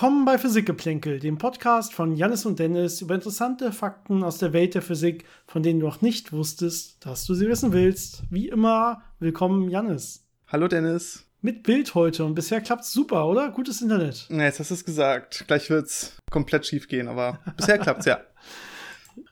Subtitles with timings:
[0.00, 4.74] Willkommen bei Physikgeplänkel, dem Podcast von Jannis und Dennis über interessante Fakten aus der Welt
[4.74, 8.22] der Physik, von denen du noch nicht wusstest, dass du sie wissen willst.
[8.30, 10.26] Wie immer, willkommen Jannis.
[10.48, 11.26] Hallo Dennis.
[11.42, 13.50] Mit Bild heute und bisher klappt's super, oder?
[13.50, 14.26] Gutes Internet.
[14.30, 15.44] Ja, jetzt hast du es gesagt.
[15.46, 18.20] Gleich wird's komplett schief gehen, aber bisher klappt's ja.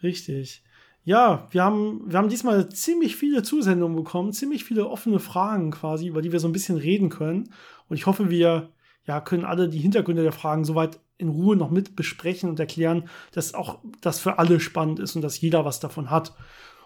[0.03, 0.63] Richtig.
[1.03, 6.09] Ja, wir haben, wir haben diesmal ziemlich viele Zusendungen bekommen, ziemlich viele offene Fragen quasi,
[6.09, 7.55] über die wir so ein bisschen reden können.
[7.89, 8.69] Und ich hoffe, wir
[9.09, 13.09] ja, können alle die Hintergründe der Fragen soweit in Ruhe noch mit besprechen und erklären,
[13.33, 16.35] dass auch das für alle spannend ist und dass jeder was davon hat.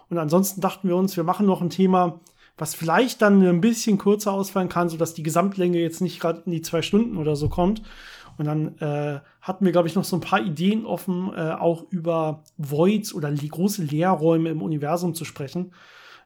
[0.09, 2.21] Und ansonsten dachten wir uns, wir machen noch ein Thema,
[2.57, 6.53] was vielleicht dann ein bisschen kürzer ausfallen kann, sodass die Gesamtlänge jetzt nicht gerade in
[6.53, 7.83] die zwei Stunden oder so kommt.
[8.37, 11.83] Und dann äh, hatten wir, glaube ich, noch so ein paar Ideen offen, äh, auch
[11.91, 15.73] über Voids oder große Leerräume im Universum zu sprechen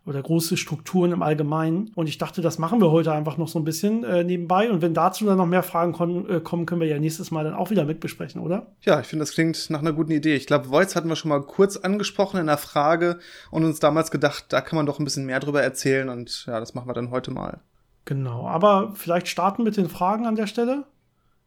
[0.07, 1.91] oder große Strukturen im Allgemeinen.
[1.93, 4.71] Und ich dachte, das machen wir heute einfach noch so ein bisschen äh, nebenbei.
[4.71, 5.91] Und wenn dazu dann noch mehr Fragen
[6.29, 8.67] äh, kommen, können wir ja nächstes Mal dann auch wieder mit besprechen, oder?
[8.81, 10.35] Ja, ich finde, das klingt nach einer guten Idee.
[10.35, 13.19] Ich glaube, Voids hatten wir schon mal kurz angesprochen in der Frage
[13.51, 16.07] und uns damals gedacht, da kann man doch ein bisschen mehr drüber erzählen.
[16.07, 17.59] Und ja, das machen wir dann heute mal.
[18.05, 20.85] Genau, aber vielleicht starten mit den Fragen an der Stelle,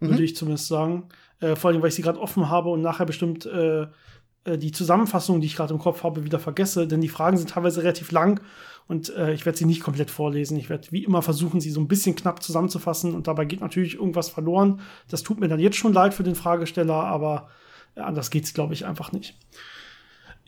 [0.01, 0.11] mhm.
[0.11, 1.09] würde ich zumindest sagen.
[1.41, 3.87] Äh, vor allem, weil ich sie gerade offen habe und nachher bestimmt äh,
[4.45, 7.51] äh, die Zusammenfassung, die ich gerade im Kopf habe, wieder vergesse, denn die Fragen sind
[7.51, 8.41] teilweise relativ lang
[8.89, 10.57] und äh, ich werde sie nicht komplett vorlesen.
[10.57, 13.95] Ich werde wie immer versuchen, sie so ein bisschen knapp zusammenzufassen und dabei geht natürlich
[13.95, 14.81] irgendwas verloren.
[15.09, 17.49] Das tut mir dann jetzt schon leid für den Fragesteller, aber
[17.95, 19.37] äh, anders geht's, glaube ich, einfach nicht.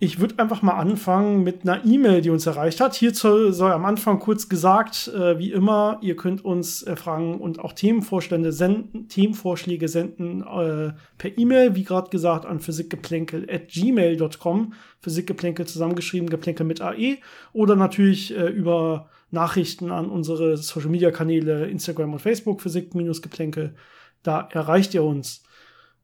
[0.05, 2.97] Ich würde einfach mal anfangen mit einer E-Mail, die uns erreicht hat.
[2.97, 7.61] Hierzu soll am Anfang kurz gesagt, äh, wie immer, ihr könnt uns äh, Fragen und
[7.61, 14.73] auch Themenvorstände senden, Themenvorschläge senden äh, per E-Mail, wie gerade gesagt, an physikgeplänkel.gmail.com.
[14.99, 17.19] Physikgeplänkel zusammengeschrieben, Geplänkel mit AE.
[17.53, 23.77] Oder natürlich äh, über Nachrichten an unsere Social Media Kanäle Instagram und Facebook, Physik-Geplänkel.
[24.25, 25.45] Da erreicht ihr uns.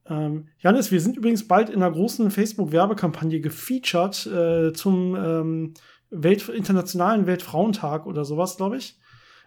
[0.09, 5.75] Ähm, Janis, wir sind übrigens bald in einer großen Facebook-Werbekampagne gefeatured äh, zum ähm,
[6.11, 8.99] Welt internationalen Weltfrauentag oder sowas, glaube ich,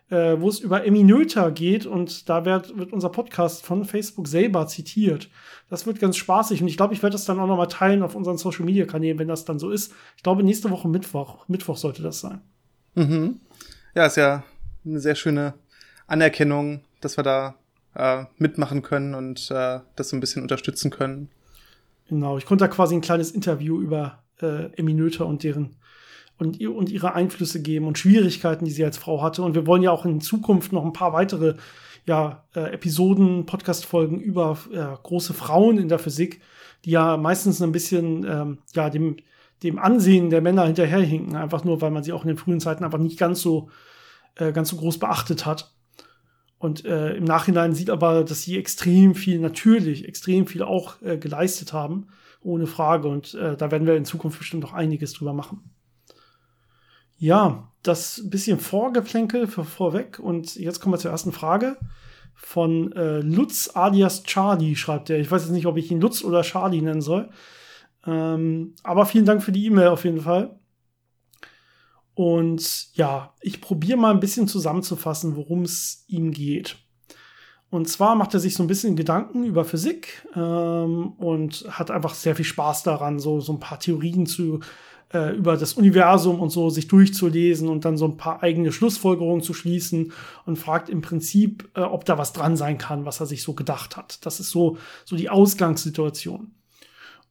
[0.09, 4.67] äh, wo es über Eminöter geht und da wird, wird unser Podcast von Facebook selber
[4.67, 5.29] zitiert.
[5.69, 8.03] Das wird ganz spaßig und ich glaube, ich werde das dann auch noch mal teilen
[8.03, 9.93] auf unseren Social-Media-Kanälen, wenn das dann so ist.
[10.17, 12.41] Ich glaube, nächste Woche Mittwoch, Mittwoch sollte das sein.
[12.93, 13.39] Mhm.
[13.95, 14.43] Ja, ist ja
[14.85, 15.55] eine sehr schöne
[16.05, 17.55] Anerkennung, dass wir da
[17.95, 21.29] äh, mitmachen können und äh, das so ein bisschen unterstützen können.
[22.07, 25.77] Genau, ich konnte da quasi ein kleines Interview über äh, Eminöter und deren
[26.37, 29.43] und, und ihre Einflüsse geben und Schwierigkeiten, die sie als Frau hatte.
[29.43, 31.53] Und wir wollen ja auch in Zukunft noch ein paar weitere
[32.07, 36.41] ja, äh, Episoden, Podcast-Folgen über äh, große Frauen in der Physik,
[36.83, 39.17] die ja meistens ein bisschen ähm, ja, dem,
[39.61, 42.83] dem Ansehen der Männer hinterherhinken, einfach nur, weil man sie auch in den frühen Zeiten
[42.83, 43.69] einfach nicht ganz so,
[44.35, 45.71] äh, ganz so groß beachtet hat.
[46.61, 51.17] Und äh, im Nachhinein sieht aber, dass sie extrem viel, natürlich extrem viel auch äh,
[51.17, 53.07] geleistet haben, ohne Frage.
[53.07, 55.71] Und äh, da werden wir in Zukunft bestimmt noch einiges drüber machen.
[57.17, 60.19] Ja, das bisschen Vorgeplänkel für vorweg.
[60.19, 61.77] Und jetzt kommen wir zur ersten Frage.
[62.35, 65.17] Von äh, Lutz alias Charlie schreibt er.
[65.17, 67.31] Ich weiß jetzt nicht, ob ich ihn Lutz oder Charlie nennen soll.
[68.05, 70.59] Ähm, aber vielen Dank für die E-Mail auf jeden Fall.
[72.13, 76.77] Und ja, ich probiere mal ein bisschen zusammenzufassen, worum es ihm geht.
[77.69, 82.13] Und zwar macht er sich so ein bisschen Gedanken über Physik ähm, und hat einfach
[82.13, 84.59] sehr viel Spaß daran, so, so ein paar Theorien zu,
[85.13, 89.41] äh, über das Universum und so sich durchzulesen und dann so ein paar eigene Schlussfolgerungen
[89.41, 90.11] zu schließen
[90.45, 93.53] und fragt im Prinzip, äh, ob da was dran sein kann, was er sich so
[93.53, 94.25] gedacht hat.
[94.25, 96.51] Das ist so, so die Ausgangssituation.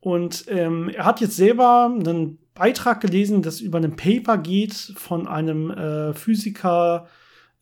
[0.01, 5.26] Und ähm, er hat jetzt selber einen Beitrag gelesen, das über einen Paper geht von
[5.26, 7.09] einem äh, Physiker,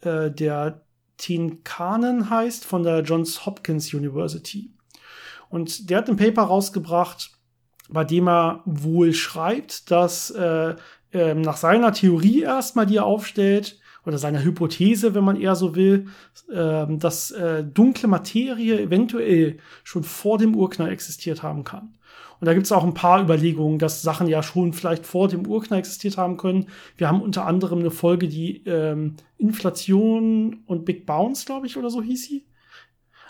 [0.00, 0.82] äh, der
[1.18, 4.72] Tin Kanen heißt, von der Johns Hopkins University.
[5.50, 7.30] Und der hat ein Paper rausgebracht,
[7.88, 10.74] bei dem er wohl schreibt, dass äh,
[11.12, 15.76] äh, nach seiner Theorie erstmal, die er aufstellt, oder seiner Hypothese, wenn man eher so
[15.76, 16.08] will,
[16.50, 17.32] äh, dass
[17.72, 21.97] dunkle Materie eventuell schon vor dem Urknall existiert haben kann.
[22.40, 25.46] Und da gibt es auch ein paar Überlegungen, dass Sachen ja schon vielleicht vor dem
[25.46, 26.66] Urknall existiert haben können.
[26.96, 31.90] Wir haben unter anderem eine Folge, die ähm, Inflation und Big Bounce, glaube ich, oder
[31.90, 32.47] so hieß sie.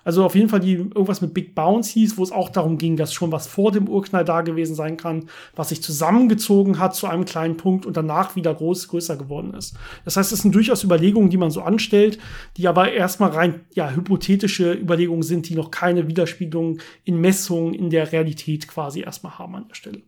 [0.04, 2.96] Also auf jeden Fall, die irgendwas mit Big Bounce hieß, wo es auch darum ging,
[2.96, 7.06] dass schon was vor dem Urknall da gewesen sein kann, was sich zusammengezogen hat zu
[7.06, 9.76] einem kleinen Punkt und danach wieder groß, größer geworden ist.
[10.04, 12.18] Das heißt, es sind durchaus Überlegungen, die man so anstellt,
[12.56, 17.90] die aber erstmal rein, ja, hypothetische Überlegungen sind, die noch keine Widerspiegelung in Messungen in
[17.90, 20.02] der Realität quasi erstmal haben an der Stelle.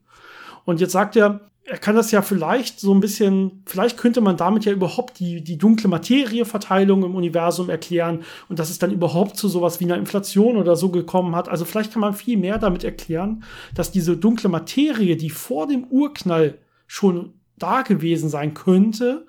[0.65, 4.37] Und jetzt sagt er, er kann das ja vielleicht so ein bisschen, vielleicht könnte man
[4.37, 9.37] damit ja überhaupt die, die dunkle Materieverteilung im Universum erklären und dass es dann überhaupt
[9.37, 11.49] zu sowas wie einer Inflation oder so gekommen hat.
[11.49, 15.85] Also vielleicht kann man viel mehr damit erklären, dass diese dunkle Materie, die vor dem
[15.85, 19.27] Urknall schon da gewesen sein könnte,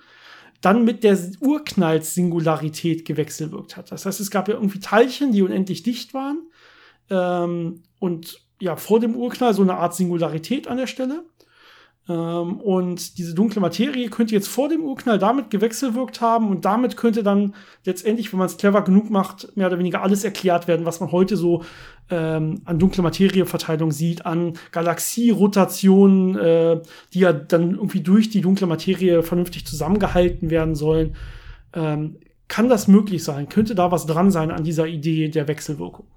[0.61, 3.91] dann mit der Urknallsingularität gewechselwirkt hat.
[3.91, 6.47] Das heißt, es gab ja irgendwie Teilchen, die unendlich dicht waren
[7.09, 11.25] ähm, und ja, vor dem Urknall so eine Art Singularität an der Stelle.
[12.09, 16.97] Ähm, und diese dunkle Materie könnte jetzt vor dem Urknall damit gewechselwirkt haben und damit
[16.97, 17.53] könnte dann
[17.85, 21.11] letztendlich, wenn man es clever genug macht, mehr oder weniger alles erklärt werden, was man
[21.11, 21.63] heute so
[22.09, 26.81] ähm, an dunkle Materieverteilung sieht, an Galaxierotationen, äh,
[27.13, 31.15] die ja dann irgendwie durch die dunkle Materie vernünftig zusammengehalten werden sollen.
[31.73, 33.47] Ähm, kann das möglich sein?
[33.47, 36.07] Könnte da was dran sein an dieser Idee der Wechselwirkung?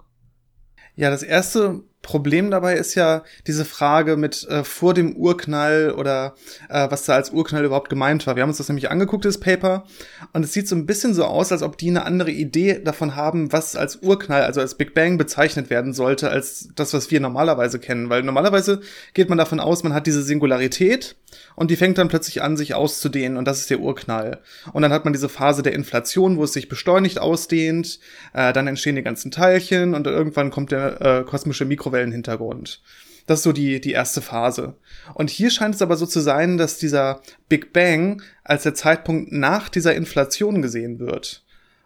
[0.97, 6.35] Ja, das erste Problem dabei ist ja diese Frage mit äh, vor dem Urknall oder
[6.69, 8.37] äh, was da als Urknall überhaupt gemeint war.
[8.37, 9.85] Wir haben uns das nämlich angeguckt, das Paper,
[10.33, 13.17] und es sieht so ein bisschen so aus, als ob die eine andere Idee davon
[13.17, 17.21] haben, was als Urknall, also als Big Bang bezeichnet werden sollte, als das, was wir
[17.21, 18.11] normalerweise kennen.
[18.11, 18.81] Weil normalerweise
[19.15, 21.17] geht man davon aus, man hat diese Singularität
[21.57, 24.41] und die fängt dann plötzlich an, sich auszudehnen und das ist der Urknall.
[24.73, 27.99] Und dann hat man diese Phase der Inflation, wo es sich beschleunigt ausdehnt,
[28.35, 32.83] äh, dann entstehen die ganzen Teilchen und irgendwann kommt der äh, kosmische Mikrowellenhintergrund.
[33.27, 34.75] Das ist so die, die erste Phase.
[35.15, 39.33] Und hier scheint es aber so zu sein, dass dieser Big Bang als der Zeitpunkt
[39.33, 41.43] nach dieser Inflation gesehen wird.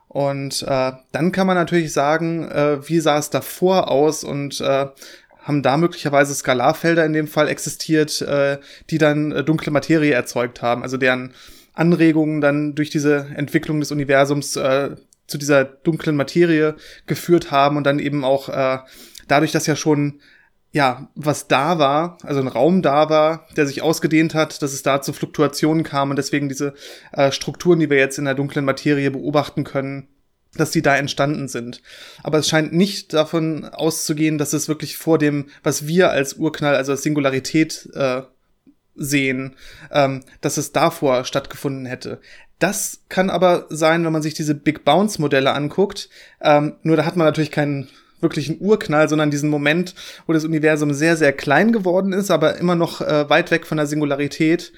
[0.08, 4.86] Und äh, dann kann man natürlich sagen, äh, wie sah es davor aus und äh,
[5.42, 8.58] haben da möglicherweise Skalarfelder in dem Fall existiert, äh,
[8.90, 11.34] die dann äh, dunkle Materie erzeugt haben, also deren
[11.74, 14.96] Anregungen dann durch diese Entwicklung des Universums äh,
[15.28, 16.74] zu dieser dunklen Materie
[17.06, 18.78] geführt haben und dann eben auch äh,
[19.28, 20.20] dadurch, dass ja schon
[20.70, 24.82] ja, was da war, also ein Raum da war, der sich ausgedehnt hat, dass es
[24.82, 26.74] da zu Fluktuationen kam und deswegen diese
[27.12, 30.08] äh, Strukturen, die wir jetzt in der dunklen Materie beobachten können,
[30.54, 31.80] dass die da entstanden sind.
[32.22, 36.76] Aber es scheint nicht davon auszugehen, dass es wirklich vor dem, was wir als Urknall,
[36.76, 38.22] also als Singularität äh,
[38.94, 39.56] sehen,
[39.90, 42.20] ähm, dass es davor stattgefunden hätte.
[42.58, 46.10] Das kann aber sein, wenn man sich diese Big Bounce Modelle anguckt.
[46.42, 47.88] Ähm, nur da hat man natürlich keinen
[48.20, 49.94] wirklichen Urknall, sondern diesen Moment,
[50.26, 53.78] wo das Universum sehr, sehr klein geworden ist, aber immer noch äh, weit weg von
[53.78, 54.72] der Singularität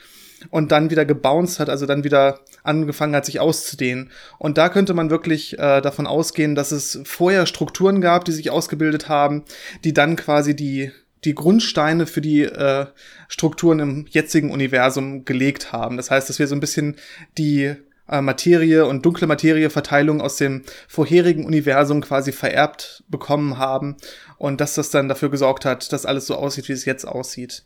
[0.48, 4.10] und dann wieder gebounced hat, also dann wieder angefangen hat, sich auszudehnen.
[4.38, 8.50] Und da könnte man wirklich äh, davon ausgehen, dass es vorher Strukturen gab, die sich
[8.50, 9.44] ausgebildet haben,
[9.84, 10.92] die dann quasi die
[11.24, 12.86] die Grundsteine für die äh,
[13.28, 15.98] Strukturen im jetzigen Universum gelegt haben.
[15.98, 16.96] Das heißt, dass wir so ein bisschen
[17.36, 17.76] die
[18.10, 23.96] äh, Materie und dunkle Materieverteilung aus dem vorherigen Universum quasi vererbt bekommen haben
[24.36, 27.64] und dass das dann dafür gesorgt hat, dass alles so aussieht, wie es jetzt aussieht.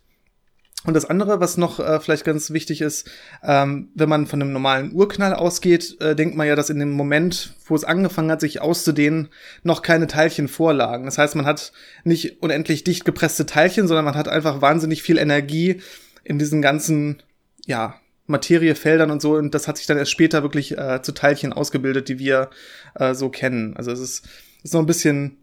[0.87, 3.11] Und das andere, was noch äh, vielleicht ganz wichtig ist,
[3.43, 6.90] ähm, wenn man von einem normalen Urknall ausgeht, äh, denkt man ja, dass in dem
[6.90, 9.31] Moment, wo es angefangen hat, sich auszudehnen,
[9.62, 11.06] noch keine Teilchen vorlagen.
[11.06, 11.73] Das heißt, man hat
[12.05, 15.81] nicht unendlich dicht gepresste Teilchen, sondern man hat einfach wahnsinnig viel Energie
[16.23, 17.23] in diesen ganzen,
[17.64, 17.94] ja,
[18.26, 19.35] Materiefeldern und so.
[19.35, 22.50] Und das hat sich dann erst später wirklich äh, zu Teilchen ausgebildet, die wir
[22.94, 23.76] äh, so kennen.
[23.76, 24.29] Also es ist,
[24.62, 25.38] ist noch ein bisschen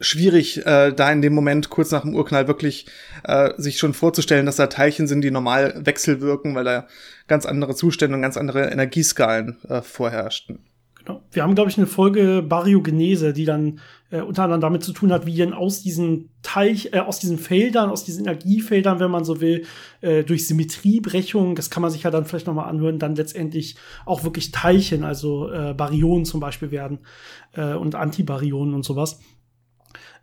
[0.00, 2.86] schwierig, äh, da in dem Moment kurz nach dem Urknall wirklich
[3.24, 6.88] äh, sich schon vorzustellen, dass da Teilchen sind, die normal wechselwirken, weil da
[7.28, 10.58] ganz andere Zustände und ganz andere Energieskalen äh, vorherrschten.
[10.98, 11.22] Genau.
[11.30, 13.80] Wir haben, glaube ich, eine Folge Baryogenese, die dann
[14.12, 17.38] äh, unter anderem damit zu tun hat, wie denn aus diesen Teich, äh, aus diesen
[17.38, 19.64] Feldern, aus diesen Energiefeldern, wenn man so will,
[20.02, 24.22] äh, durch Symmetriebrechung, das kann man sich ja dann vielleicht nochmal anhören, dann letztendlich auch
[24.22, 27.00] wirklich Teilchen, also äh, Baryonen zum Beispiel werden
[27.54, 29.18] äh, und Antibaryonen und sowas.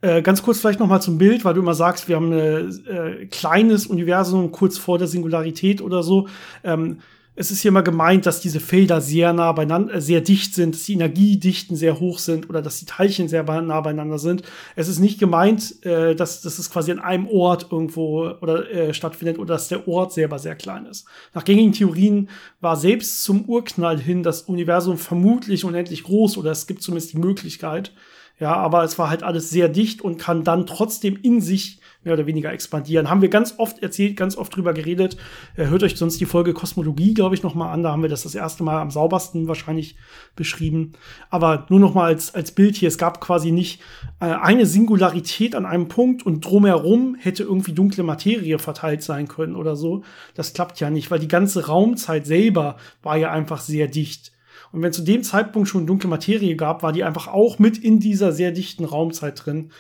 [0.01, 2.85] Äh, ganz kurz vielleicht noch mal zum Bild, weil du immer sagst, wir haben ein
[2.87, 6.27] äh, kleines Universum kurz vor der Singularität oder so.
[6.63, 6.99] Ähm,
[7.39, 10.75] es ist hier mal gemeint, dass diese Felder sehr nah beieinander, äh, sehr dicht sind,
[10.75, 14.43] dass die Energiedichten sehr hoch sind oder dass die Teilchen sehr nah beieinander sind.
[14.75, 18.93] Es ist nicht gemeint, äh, dass, dass es quasi an einem Ort irgendwo oder äh,
[18.93, 21.07] stattfindet oder dass der Ort selber sehr klein ist.
[21.33, 22.27] Nach gängigen Theorien
[22.59, 27.19] war selbst zum Urknall hin das Universum vermutlich unendlich groß oder es gibt zumindest die
[27.19, 27.93] Möglichkeit.
[28.37, 32.13] Ja, aber es war halt alles sehr dicht und kann dann trotzdem in sich mehr
[32.13, 33.09] oder weniger expandieren.
[33.09, 35.17] Haben wir ganz oft erzählt, ganz oft drüber geredet.
[35.55, 37.83] Äh, hört euch sonst die Folge Kosmologie, glaube ich, noch mal an.
[37.83, 39.97] Da haben wir das das erste Mal am saubersten wahrscheinlich
[40.35, 40.93] beschrieben.
[41.29, 42.87] Aber nur noch mal als, als Bild hier.
[42.87, 43.81] Es gab quasi nicht
[44.21, 49.55] äh, eine Singularität an einem Punkt und drumherum hätte irgendwie dunkle Materie verteilt sein können
[49.55, 50.03] oder so.
[50.35, 54.31] Das klappt ja nicht, weil die ganze Raumzeit selber war ja einfach sehr dicht.
[54.71, 57.99] Und wenn zu dem Zeitpunkt schon dunkle Materie gab, war die einfach auch mit in
[57.99, 59.71] dieser sehr dichten Raumzeit drin.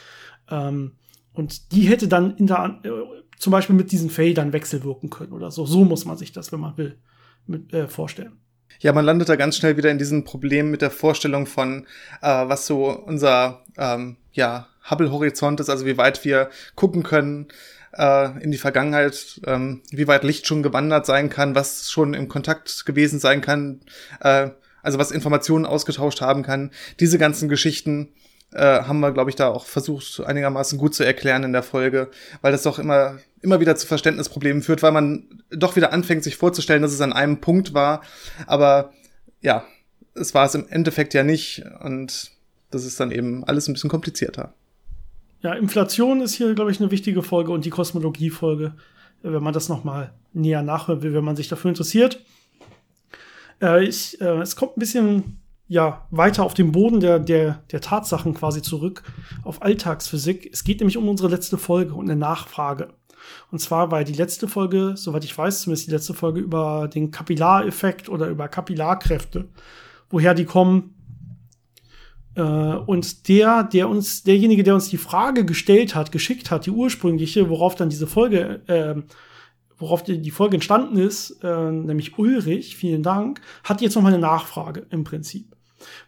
[0.49, 0.93] Ähm,
[1.39, 2.89] und die hätte dann in der, äh,
[3.37, 5.65] zum Beispiel mit diesen Fadern wechselwirken können oder so.
[5.65, 6.97] So muss man sich das, wenn man will,
[7.47, 8.33] mit, äh, vorstellen.
[8.81, 11.87] Ja, man landet da ganz schnell wieder in diesem Problem mit der Vorstellung von,
[12.21, 17.47] äh, was so unser ähm, ja, Hubble-Horizont ist, also wie weit wir gucken können
[17.93, 22.27] äh, in die Vergangenheit, ähm, wie weit Licht schon gewandert sein kann, was schon im
[22.27, 23.79] Kontakt gewesen sein kann,
[24.19, 24.49] äh,
[24.83, 26.71] also was Informationen ausgetauscht haben kann.
[26.99, 28.09] Diese ganzen Geschichten
[28.53, 32.09] äh, haben wir, glaube ich, da auch versucht, einigermaßen gut zu erklären in der Folge,
[32.41, 36.35] weil das doch immer, immer wieder zu Verständnisproblemen führt, weil man doch wieder anfängt, sich
[36.35, 38.01] vorzustellen, dass es an einem Punkt war.
[38.47, 38.91] Aber
[39.41, 39.63] ja,
[40.15, 41.63] es war es im Endeffekt ja nicht.
[41.81, 42.31] Und
[42.71, 44.53] das ist dann eben alles ein bisschen komplizierter.
[45.41, 48.73] Ja, Inflation ist hier, glaube ich, eine wichtige Folge und die Kosmologie-Folge,
[49.21, 52.23] wenn man das nochmal näher nachhören will, wenn man sich dafür interessiert.
[53.61, 55.39] Äh, ich, äh, es kommt ein bisschen
[55.69, 59.03] ja, weiter auf den Boden der, der, der Tatsachen quasi zurück,
[59.43, 60.49] auf Alltagsphysik.
[60.51, 62.89] Es geht nämlich um unsere letzte Folge und eine Nachfrage.
[63.51, 67.11] Und zwar war die letzte Folge, soweit ich weiß, zumindest die letzte Folge über den
[67.11, 69.47] Kapillareffekt oder über Kapillarkräfte,
[70.09, 70.95] woher die kommen.
[72.33, 76.71] Äh, und der, der uns, derjenige, der uns die Frage gestellt hat, geschickt hat, die
[76.71, 79.03] ursprüngliche, worauf dann diese Folge äh,
[79.77, 84.09] worauf die, die Folge entstanden ist, äh, nämlich Ulrich, vielen Dank, hat jetzt noch mal
[84.09, 85.55] eine Nachfrage im Prinzip.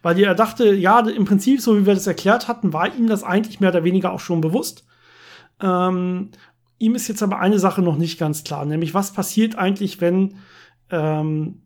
[0.02, 3.24] Weil er dachte, ja, im Prinzip, so wie wir das erklärt hatten, war ihm das
[3.24, 4.84] eigentlich mehr oder weniger auch schon bewusst.
[5.60, 6.30] Ähm,
[6.78, 10.36] ihm ist jetzt aber eine Sache noch nicht ganz klar, nämlich was passiert eigentlich, wenn,
[10.90, 11.62] ähm,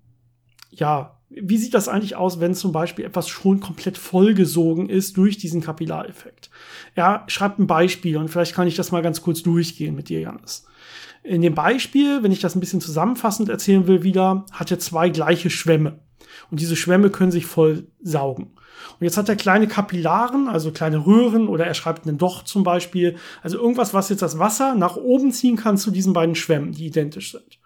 [0.71, 5.39] ja, wie sieht das eigentlich aus, wenn zum Beispiel etwas schon komplett vollgesogen ist durch
[5.39, 6.51] diesen Kapillareffekt?
[6.95, 10.21] Er schreibt ein Beispiel und vielleicht kann ich das mal ganz kurz durchgehen mit dir,
[10.21, 10.67] Janis.
[11.25, 15.09] In dem Beispiel, wenn ich das ein bisschen zusammenfassend erzählen will, wieder, hat er zwei
[15.09, 15.99] gleiche Schwämme.
[16.51, 18.53] Und diese Schwämme können sich voll saugen.
[18.99, 22.63] Und jetzt hat er kleine Kapillaren, also kleine Röhren oder er schreibt einen Docht zum
[22.63, 23.17] Beispiel.
[23.43, 26.87] Also irgendwas, was jetzt das Wasser nach oben ziehen kann zu diesen beiden Schwämmen, die
[26.87, 27.59] identisch sind.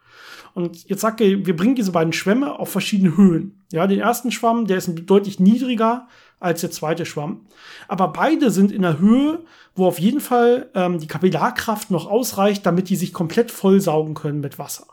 [0.52, 3.62] Und jetzt sagt er, wir bringen diese beiden Schwämme auf verschiedene Höhen.
[3.70, 6.08] Ja, den ersten Schwamm, der ist deutlich niedriger
[6.40, 7.46] als der zweite Schwamm.
[7.86, 9.44] Aber beide sind in der Höhe,
[9.76, 14.40] wo auf jeden Fall ähm, die Kapillarkraft noch ausreicht, damit die sich komplett vollsaugen können
[14.40, 14.86] mit Wasser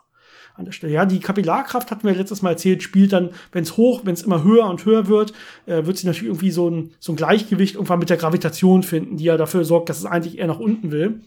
[0.58, 0.92] an der Stelle.
[0.92, 4.22] Ja, die Kapillarkraft hatten wir letztes Mal erzählt, spielt dann, wenn es hoch, wenn es
[4.22, 5.32] immer höher und höher wird,
[5.66, 9.16] äh, wird sie natürlich irgendwie so ein, so ein Gleichgewicht irgendwann mit der Gravitation finden,
[9.16, 11.20] die ja dafür sorgt, dass es eigentlich eher nach unten will.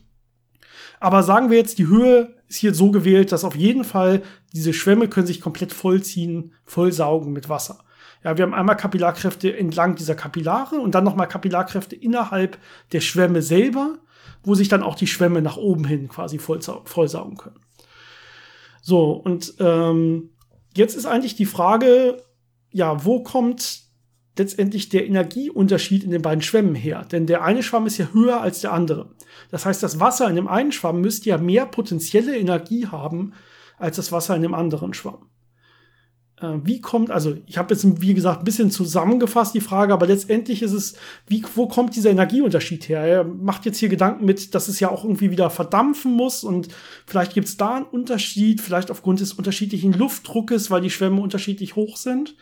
[1.00, 4.21] Aber sagen wir jetzt, die Höhe ist hier so gewählt, dass auf jeden Fall
[4.53, 7.79] diese Schwämme können sich komplett vollziehen, vollsaugen mit Wasser.
[8.23, 12.59] Ja, wir haben einmal Kapillarkräfte entlang dieser Kapillare und dann nochmal Kapillarkräfte innerhalb
[12.91, 13.97] der Schwämme selber,
[14.43, 17.59] wo sich dann auch die Schwämme nach oben hin quasi vollsaugen können.
[18.81, 20.31] So, und ähm,
[20.75, 22.17] jetzt ist eigentlich die Frage,
[22.71, 23.83] ja, wo kommt
[24.38, 27.05] letztendlich der Energieunterschied in den beiden Schwämmen her?
[27.11, 29.11] Denn der eine Schwamm ist ja höher als der andere.
[29.51, 33.33] Das heißt, das Wasser in dem einen Schwamm müsste ja mehr potenzielle Energie haben
[33.77, 35.29] als das Wasser in dem anderen Schwamm.
[36.41, 40.07] Äh, wie kommt, also ich habe jetzt, wie gesagt, ein bisschen zusammengefasst die Frage, aber
[40.07, 40.95] letztendlich ist es,
[41.27, 43.01] wie, wo kommt dieser Energieunterschied her?
[43.01, 46.69] Er macht jetzt hier Gedanken mit, dass es ja auch irgendwie wieder verdampfen muss und
[47.05, 51.75] vielleicht gibt es da einen Unterschied, vielleicht aufgrund des unterschiedlichen Luftdruckes, weil die Schwämme unterschiedlich
[51.75, 52.36] hoch sind.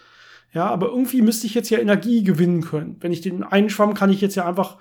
[0.54, 2.98] Ja, aber irgendwie müsste ich jetzt ja Energie gewinnen können.
[3.02, 4.78] Wenn ich den einen Schwamm kann ich jetzt ja einfach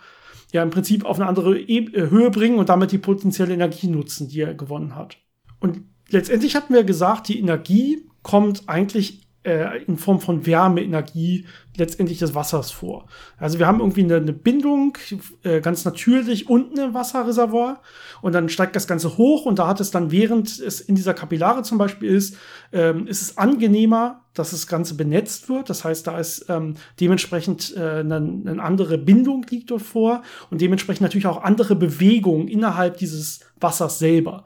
[0.50, 4.28] ja im Prinzip auf eine andere e Höhe bringen und damit die potenzielle Energie nutzen,
[4.28, 5.18] die er gewonnen hat.
[5.60, 11.46] Und letztendlich hatten wir gesagt, die Energie kommt eigentlich äh, in Form von Wärmeenergie
[11.76, 13.06] letztendlich des Wassers vor.
[13.38, 14.98] Also wir haben irgendwie eine, eine Bindung,
[15.44, 17.80] äh, ganz natürlich unten im Wasserreservoir
[18.20, 21.14] und dann steigt das Ganze hoch und da hat es dann, während es in dieser
[21.14, 22.36] Kapillare zum Beispiel ist,
[22.72, 25.70] ähm, ist es angenehmer, dass das Ganze benetzt wird.
[25.70, 30.60] Das heißt, da ist ähm, dementsprechend äh, eine, eine andere Bindung liegt dort vor und
[30.60, 34.44] dementsprechend natürlich auch andere Bewegungen innerhalb dieses Wassers selber.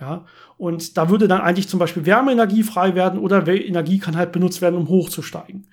[0.00, 0.24] Ja,
[0.62, 4.62] und da würde dann eigentlich zum Beispiel Wärmeenergie frei werden oder Energie kann halt benutzt
[4.62, 5.66] werden, um hochzusteigen.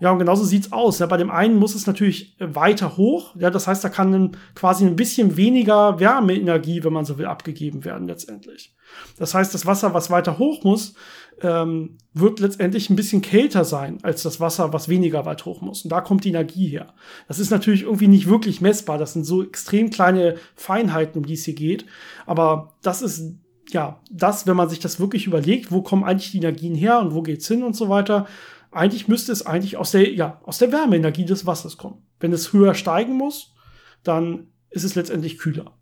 [0.00, 0.98] Ja, und genauso sieht's aus.
[0.98, 3.36] Ja, bei dem einen muss es natürlich weiter hoch.
[3.38, 7.84] Ja, das heißt, da kann quasi ein bisschen weniger Wärmeenergie, wenn man so will, abgegeben
[7.84, 8.74] werden letztendlich.
[9.18, 10.94] Das heißt, das Wasser, was weiter hoch muss,
[11.42, 15.84] ähm, wird letztendlich ein bisschen kälter sein als das Wasser, was weniger weit hoch muss.
[15.84, 16.94] Und da kommt die Energie her.
[17.28, 18.96] Das ist natürlich irgendwie nicht wirklich messbar.
[18.96, 21.84] Das sind so extrem kleine Feinheiten, um die es hier geht.
[22.24, 23.34] Aber das ist
[23.72, 27.14] ja, das, wenn man sich das wirklich überlegt, wo kommen eigentlich die Energien her und
[27.14, 28.26] wo geht's hin und so weiter,
[28.70, 32.06] eigentlich müsste es eigentlich aus der, ja, aus der Wärmeenergie des Wassers kommen.
[32.20, 33.54] Wenn es höher steigen muss,
[34.02, 35.76] dann ist es letztendlich kühler.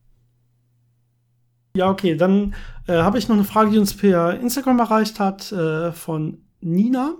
[1.77, 2.55] Ja, okay, dann
[2.87, 7.15] äh, habe ich noch eine Frage, die uns per Instagram erreicht hat, äh, von Nina.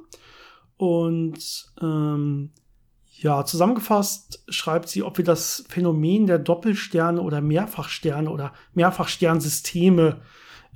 [0.77, 2.53] Und ähm,
[3.21, 10.21] Ja, zusammengefasst schreibt sie, ob wir das Phänomen der Doppelsterne oder Mehrfachsterne oder Mehrfachsternsysteme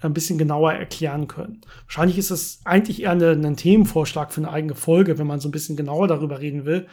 [0.09, 1.61] ein bisschen genauer erklären können.
[1.87, 5.53] Wahrscheinlich ist es eigentlich eher ein Themenvorschlag für eine eigene Folge, wenn man so ein
[5.53, 6.87] bisschen genauer darüber reden will.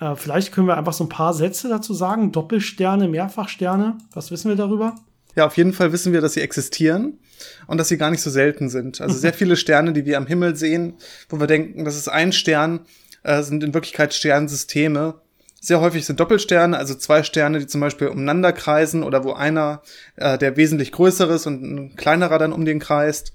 [0.00, 2.32] Äh, vielleicht können wir einfach so ein paar Sätze dazu sagen.
[2.32, 3.98] Doppelsterne, Mehrfachsterne.
[4.12, 4.96] Was wissen wir darüber?
[5.34, 7.18] Ja, auf jeden Fall wissen wir, dass sie existieren
[7.66, 9.00] und dass sie gar nicht so selten sind.
[9.00, 10.94] Also sehr viele Sterne, die wir am Himmel sehen,
[11.28, 12.80] wo wir denken, das ist ein Stern,
[13.22, 15.21] äh, sind in Wirklichkeit Sternsysteme.
[15.64, 19.80] Sehr häufig sind Doppelsterne, also zwei Sterne, die zum Beispiel umeinander kreisen oder wo einer,
[20.16, 23.32] äh, der wesentlich größer ist und ein kleinerer dann um den kreist.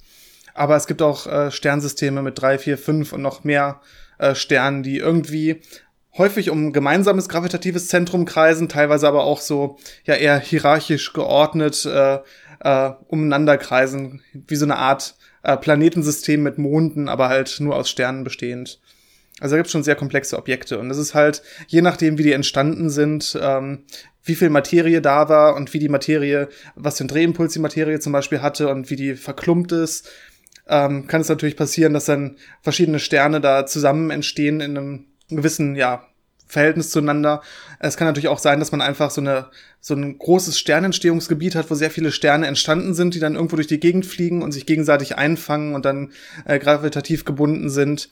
[0.53, 3.79] Aber es gibt auch äh, Sternsysteme mit drei, vier, fünf und noch mehr
[4.17, 5.61] äh, Sternen, die irgendwie
[6.17, 12.19] häufig um gemeinsames gravitatives Zentrum kreisen, teilweise aber auch so ja eher hierarchisch geordnet äh,
[12.59, 17.89] äh, umeinander kreisen, wie so eine Art äh, Planetensystem mit Monden, aber halt nur aus
[17.89, 18.81] Sternen bestehend.
[19.39, 20.79] Also da gibt es schon sehr komplexe Objekte.
[20.79, 23.83] Und das ist halt, je nachdem, wie die entstanden sind, ähm,
[24.23, 27.99] wie viel Materie da war und wie die Materie, was für ein Drehimpuls die Materie
[27.99, 30.09] zum Beispiel hatte und wie die verklumpt ist,
[30.67, 35.75] ähm, kann es natürlich passieren, dass dann verschiedene Sterne da zusammen entstehen in einem gewissen,
[35.75, 36.03] ja,
[36.47, 37.41] Verhältnis zueinander.
[37.79, 39.47] Es kann natürlich auch sein, dass man einfach so eine
[39.79, 43.67] so ein großes Sternentstehungsgebiet hat, wo sehr viele Sterne entstanden sind, die dann irgendwo durch
[43.67, 46.11] die Gegend fliegen und sich gegenseitig einfangen und dann
[46.45, 48.09] äh, gravitativ gebunden sind.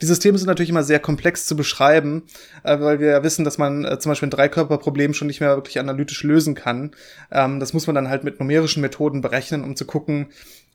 [0.00, 2.24] Die Systeme sind natürlich immer sehr komplex zu beschreiben,
[2.62, 5.56] äh, weil wir ja wissen, dass man äh, zum Beispiel ein Dreikörperproblem schon nicht mehr
[5.56, 6.92] wirklich analytisch lösen kann.
[7.30, 10.28] Ähm, das muss man dann halt mit numerischen Methoden berechnen, um zu gucken,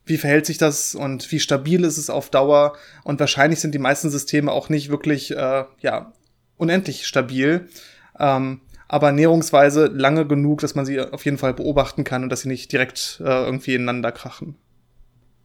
[0.04, 2.74] wie verhält sich das und wie stabil ist es auf Dauer.
[3.04, 6.12] Und wahrscheinlich sind die meisten Systeme auch nicht wirklich äh, ja,
[6.56, 7.68] unendlich stabil.
[8.18, 12.42] Ähm, aber näherungsweise lange genug, dass man sie auf jeden Fall beobachten kann und dass
[12.42, 14.56] sie nicht direkt äh, irgendwie ineinander krachen.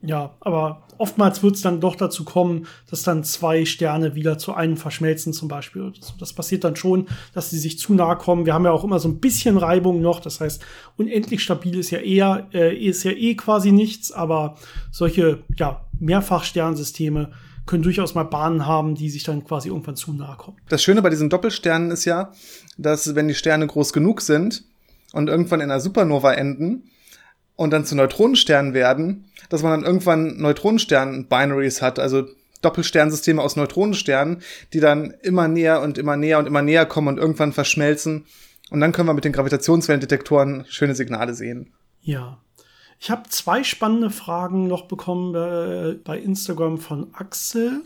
[0.07, 4.53] Ja, aber oftmals wird es dann doch dazu kommen, dass dann zwei Sterne wieder zu
[4.53, 5.91] einem verschmelzen zum Beispiel.
[5.99, 8.45] Das, das, passiert dann schon, dass sie sich zu nahe kommen.
[8.45, 10.21] Wir haben ja auch immer so ein bisschen Reibung noch.
[10.21, 10.63] Das heißt,
[10.95, 14.55] unendlich stabil ist ja eher, äh, ist ja eh quasi nichts, aber
[14.91, 17.31] solche, ja, Mehrfachsternsysteme
[17.65, 20.57] können durchaus mal Bahnen haben, die sich dann quasi irgendwann zu nahe kommen.
[20.69, 22.31] Das Schöne bei diesen Doppelsternen ist ja,
[22.77, 24.63] dass wenn die Sterne groß genug sind
[25.11, 26.83] und irgendwann in einer Supernova enden,
[27.57, 32.25] und dann zu Neutronensternen werden, dass man dann irgendwann Neutronenstern-Binaries hat, also
[32.61, 34.41] Doppelsternsysteme aus Neutronensternen,
[34.73, 38.25] die dann immer näher und immer näher und immer näher kommen und irgendwann verschmelzen.
[38.69, 41.73] Und dann können wir mit den Gravitationswellendetektoren schöne Signale sehen.
[42.01, 42.39] Ja.
[42.99, 47.83] Ich habe zwei spannende Fragen noch bekommen bei, bei Instagram von Axel.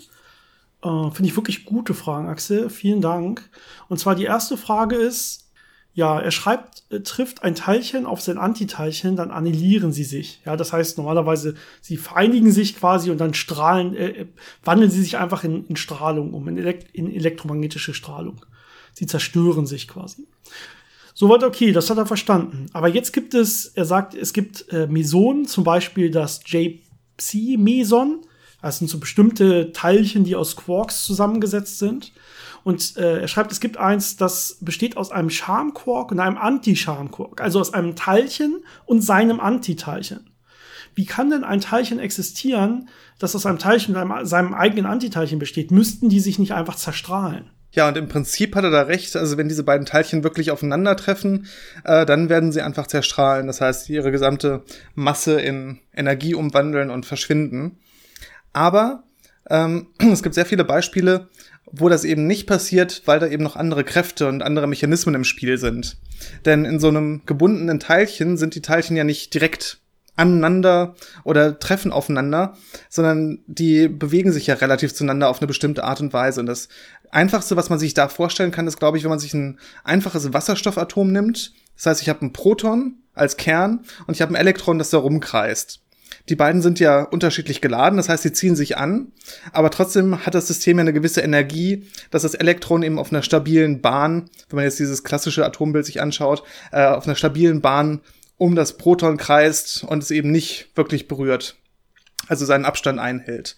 [0.83, 2.69] Äh, Finde ich wirklich gute Fragen, Axel.
[2.69, 3.49] Vielen Dank.
[3.89, 5.50] Und zwar die erste Frage ist,
[5.93, 10.41] ja, er schreibt, äh, trifft ein Teilchen auf sein Antiteilchen, dann annihilieren sie sich.
[10.45, 14.25] Ja, das heißt normalerweise, sie vereinigen sich quasi und dann strahlen, äh, äh
[14.63, 18.45] wandeln sie sich einfach in, in Strahlung um, in, elekt in elektromagnetische Strahlung.
[18.93, 20.27] Sie zerstören sich quasi.
[21.13, 22.67] Soweit okay, das hat er verstanden.
[22.71, 28.21] Aber jetzt gibt es, er sagt, es gibt äh, Mesonen, zum Beispiel das JPSI-Meson.
[28.61, 32.13] Das sind so bestimmte Teilchen, die aus Quarks zusammengesetzt sind.
[32.63, 37.41] Und äh, er schreibt, es gibt eins, das besteht aus einem Charmquark und einem Anti-Charmquark,
[37.41, 40.29] also aus einem Teilchen und seinem Antiteilchen.
[40.93, 45.39] Wie kann denn ein Teilchen existieren, das aus einem Teilchen und einem, seinem eigenen Antiteilchen
[45.39, 45.71] besteht?
[45.71, 47.49] Müssten die sich nicht einfach zerstrahlen?
[47.73, 49.15] Ja, und im Prinzip hat er da recht.
[49.15, 51.47] Also wenn diese beiden Teilchen wirklich aufeinandertreffen,
[51.85, 53.47] äh, dann werden sie einfach zerstrahlen.
[53.47, 57.77] Das heißt, ihre gesamte Masse in Energie umwandeln und verschwinden.
[58.53, 59.03] Aber
[59.49, 61.29] ähm, es gibt sehr viele Beispiele,
[61.71, 65.23] wo das eben nicht passiert, weil da eben noch andere Kräfte und andere Mechanismen im
[65.23, 65.97] Spiel sind.
[66.45, 69.79] Denn in so einem gebundenen Teilchen sind die Teilchen ja nicht direkt
[70.17, 72.57] aneinander oder treffen aufeinander,
[72.89, 76.41] sondern die bewegen sich ja relativ zueinander auf eine bestimmte Art und Weise.
[76.41, 76.67] Und das
[77.11, 80.33] Einfachste, was man sich da vorstellen kann, ist, glaube ich, wenn man sich ein einfaches
[80.33, 81.53] Wasserstoffatom nimmt.
[81.75, 84.97] Das heißt, ich habe ein Proton als Kern und ich habe ein Elektron, das da
[84.97, 85.80] rumkreist.
[86.29, 89.11] Die beiden sind ja unterschiedlich geladen, das heißt, sie ziehen sich an,
[89.53, 93.23] aber trotzdem hat das System ja eine gewisse Energie, dass das Elektron eben auf einer
[93.23, 98.01] stabilen Bahn, wenn man jetzt dieses klassische Atombild sich anschaut, äh, auf einer stabilen Bahn
[98.37, 101.55] um das Proton kreist und es eben nicht wirklich berührt,
[102.27, 103.55] also seinen Abstand einhält.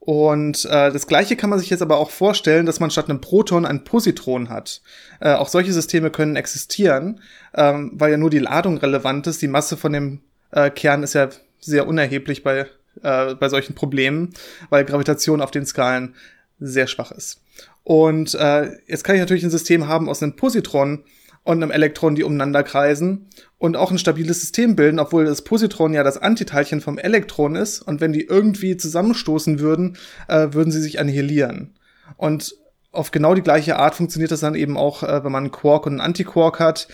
[0.00, 3.20] Und äh, das gleiche kann man sich jetzt aber auch vorstellen, dass man statt einem
[3.20, 4.80] Proton ein Positron hat.
[5.20, 7.20] Äh, auch solche Systeme können existieren,
[7.54, 9.42] ähm, weil ja nur die Ladung relevant ist.
[9.42, 11.28] Die Masse von dem äh, Kern ist ja
[11.60, 12.66] sehr unerheblich bei,
[13.02, 14.30] äh, bei solchen Problemen,
[14.70, 16.14] weil Gravitation auf den Skalen
[16.58, 17.40] sehr schwach ist.
[17.84, 21.04] Und äh, jetzt kann ich natürlich ein System haben aus einem Positron
[21.44, 25.94] und einem Elektron, die umeinander kreisen und auch ein stabiles System bilden, obwohl das Positron
[25.94, 29.96] ja das Antiteilchen vom Elektron ist und wenn die irgendwie zusammenstoßen würden,
[30.28, 31.78] äh, würden sie sich annihilieren.
[32.16, 32.54] Und
[32.92, 35.86] auf genau die gleiche Art funktioniert das dann eben auch, äh, wenn man einen Quark
[35.86, 36.88] und einen Antiquark hat.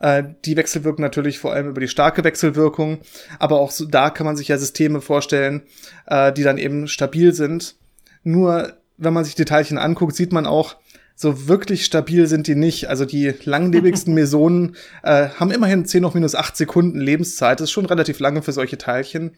[0.00, 2.98] Äh, die wechselwirken natürlich vor allem über die starke Wechselwirkung,
[3.38, 5.62] aber auch so, da kann man sich ja Systeme vorstellen,
[6.06, 7.76] äh, die dann eben stabil sind.
[8.24, 10.76] Nur wenn man sich die Teilchen anguckt, sieht man auch,
[11.14, 12.88] so wirklich stabil sind die nicht.
[12.88, 17.60] Also die langlebigsten Mesonen äh, haben immerhin 10 auf minus 8 Sekunden Lebenszeit.
[17.60, 19.32] Das ist schon relativ lange für solche Teilchen.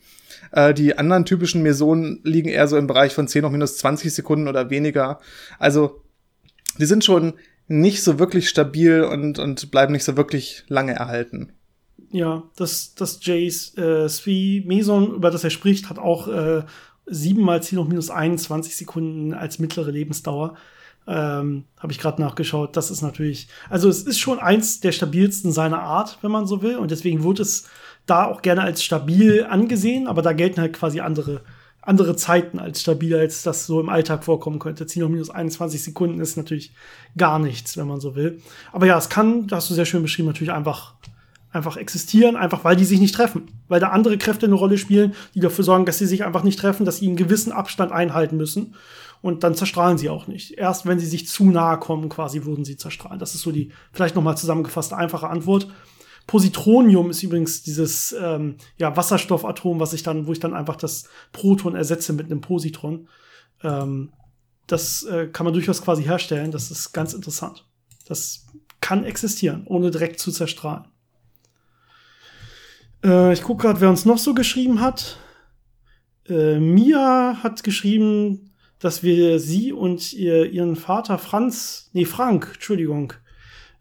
[0.53, 4.15] Äh, die anderen typischen Mesonen liegen eher so im Bereich von 10 auf minus 20
[4.15, 5.19] Sekunden oder weniger.
[5.59, 6.03] Also
[6.79, 7.35] die sind schon
[7.67, 11.53] nicht so wirklich stabil und, und bleiben nicht so wirklich lange erhalten.
[12.11, 16.63] Ja, das, das Jace äh, Svi Meson, über das er spricht, hat auch äh,
[17.07, 20.57] 7 mal 10 auf minus 21 Sekunden als mittlere Lebensdauer.
[21.07, 22.77] Ähm, Habe ich gerade nachgeschaut.
[22.77, 26.63] Das ist natürlich, also es ist schon eins der stabilsten seiner Art, wenn man so
[26.63, 26.77] will.
[26.77, 27.69] Und deswegen wird es
[28.07, 31.43] da auch gerne als stabil angesehen, aber da gelten halt quasi andere,
[31.83, 34.87] andere Zeiten als stabil, als das so im Alltag vorkommen könnte.
[34.87, 36.73] 10 hoch minus 21 Sekunden ist natürlich
[37.19, 38.41] gar nichts, wenn man so will.
[38.73, 40.95] Aber ja, es kann, das hast du sehr schön beschrieben, natürlich einfach,
[41.51, 43.49] einfach existieren, einfach weil die sich nicht treffen.
[43.69, 46.61] Weil da andere Kräfte eine Rolle spielen, die dafür sorgen, dass sie sich einfach nicht
[46.61, 48.77] treffen, dass sie einen gewissen Abstand einhalten müssen.
[49.21, 50.53] Und dann zerstrahlen sie auch nicht.
[50.59, 53.19] Erst wenn sie sich zu nahe kommen, quasi würden sie zerstrahlen.
[53.19, 55.69] Das ist so die vielleicht nochmal zusammengefasste einfache Antwort.
[56.27, 61.05] Positronium ist übrigens dieses ähm, ja, Wasserstoffatom, was ich dann, wo ich dann einfach das
[61.33, 63.09] Proton ersetze mit einem Positron.
[63.63, 64.13] Ähm,
[64.67, 66.51] das äh, kann man durchaus quasi herstellen.
[66.51, 67.67] Das ist ganz interessant.
[68.07, 68.47] Das
[68.81, 70.87] kann existieren, ohne direkt zu zerstrahlen.
[73.05, 75.19] Äh, ich gucke gerade, wer uns noch so geschrieben hat.
[76.29, 83.13] Äh, Mia hat geschrieben, dass wir sie und ihr, ihren Vater Franz, nee, Frank, Entschuldigung,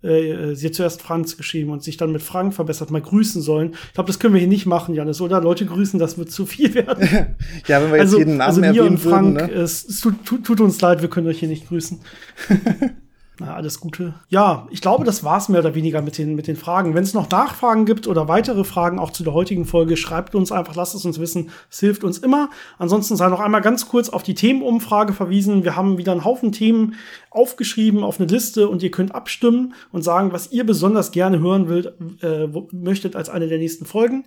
[0.04, 3.74] äh, sie hat zuerst Franz geschrieben und sich dann mit Frank verbessert, mal grüßen sollen.
[3.88, 5.42] Ich glaube, das können wir hier nicht machen, Janis, oder?
[5.42, 7.36] Leute grüßen, das wird zu viel werden.
[7.68, 9.54] ja, wenn wir jetzt also, jeden Namen also mir und Frank, würden, ne?
[9.54, 12.00] es, es tut, tut, tut, uns leid, wir können euch hier nicht grüßen.
[13.42, 14.14] Na, alles Gute.
[14.30, 16.94] Ja, ich glaube, das war's mehr oder weniger mit den, mit den Fragen.
[16.94, 20.52] Wenn es noch Nachfragen gibt oder weitere Fragen auch zu der heutigen Folge, schreibt uns
[20.52, 21.50] einfach, lasst es uns wissen.
[21.68, 22.52] Es hilft uns immer.
[22.78, 25.64] Ansonsten sei noch einmal ganz kurz auf die Themenumfrage verwiesen.
[25.64, 26.94] Wir haben wieder einen Haufen Themen
[27.32, 31.68] aufgeschrieben auf eine Liste und ihr könnt abstimmen und sagen, was ihr besonders gerne hören
[31.68, 34.24] wollt, äh, möchtet als eine der nächsten Folgen.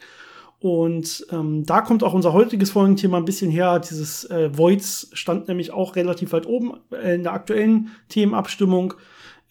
[0.60, 3.78] Und ähm, da kommt auch unser heutiges Folgenthema ein bisschen her.
[3.80, 8.94] Dieses äh, Voids stand nämlich auch relativ weit oben äh, in der aktuellen Themenabstimmung.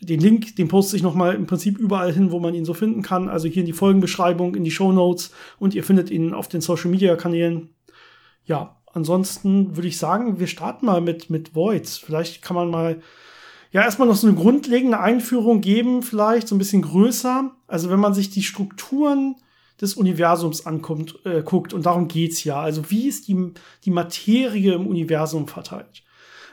[0.02, 3.04] Den Link, den poste ich nochmal im Prinzip überall hin, wo man ihn so finden
[3.04, 3.30] kann.
[3.30, 6.62] Also hier in die Folgenbeschreibung, in die Show Notes und ihr findet ihn auf den
[6.62, 7.70] Social Media Kanälen.
[8.46, 11.98] Ja, ansonsten würde ich sagen, wir starten mal mit, mit Voids.
[11.98, 13.02] Vielleicht kann man mal
[13.72, 17.52] ja erstmal noch so eine grundlegende Einführung geben, vielleicht so ein bisschen größer.
[17.68, 19.36] Also wenn man sich die Strukturen
[19.82, 21.74] des Universums ankommt, äh, guckt.
[21.74, 22.60] Und darum geht's ja.
[22.60, 23.52] Also wie ist die,
[23.86, 26.04] die Materie im Universum verteilt?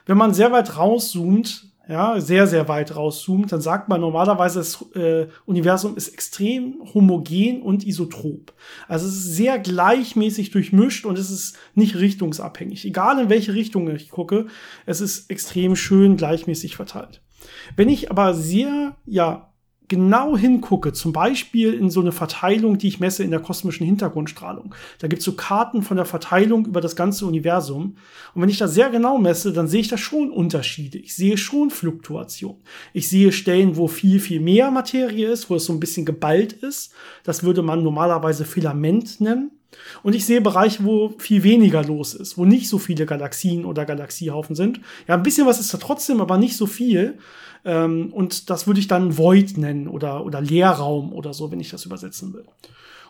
[0.06, 4.84] Wenn man sehr weit rauszoomt, ja, sehr, sehr weit rauszoomt, dann sagt man normalerweise, das
[4.94, 8.52] äh, Universum ist extrem homogen und isotrop.
[8.86, 12.84] Also es ist sehr gleichmäßig durchmischt und es ist nicht richtungsabhängig.
[12.84, 14.46] Egal in welche Richtung ich gucke,
[14.86, 17.22] es ist extrem schön gleichmäßig verteilt.
[17.74, 19.49] Wenn ich aber sehr, ja,
[19.90, 24.74] genau hingucke, zum Beispiel in so eine Verteilung, die ich messe in der kosmischen Hintergrundstrahlung,
[25.00, 27.96] da gibt es so Karten von der Verteilung über das ganze Universum.
[28.32, 30.96] Und wenn ich das sehr genau messe, dann sehe ich da schon Unterschiede.
[30.96, 32.56] Ich sehe schon Fluktuation.
[32.94, 36.52] Ich sehe Stellen, wo viel, viel mehr Materie ist, wo es so ein bisschen geballt
[36.54, 36.92] ist.
[37.24, 39.50] Das würde man normalerweise Filament nennen.
[40.02, 43.84] Und ich sehe Bereiche, wo viel weniger los ist, wo nicht so viele Galaxien oder
[43.84, 44.80] Galaxiehaufen sind.
[45.06, 47.18] Ja, ein bisschen was ist da trotzdem, aber nicht so viel.
[47.64, 51.70] Ähm, und das würde ich dann Void nennen oder, oder Leerraum oder so, wenn ich
[51.70, 52.44] das übersetzen will.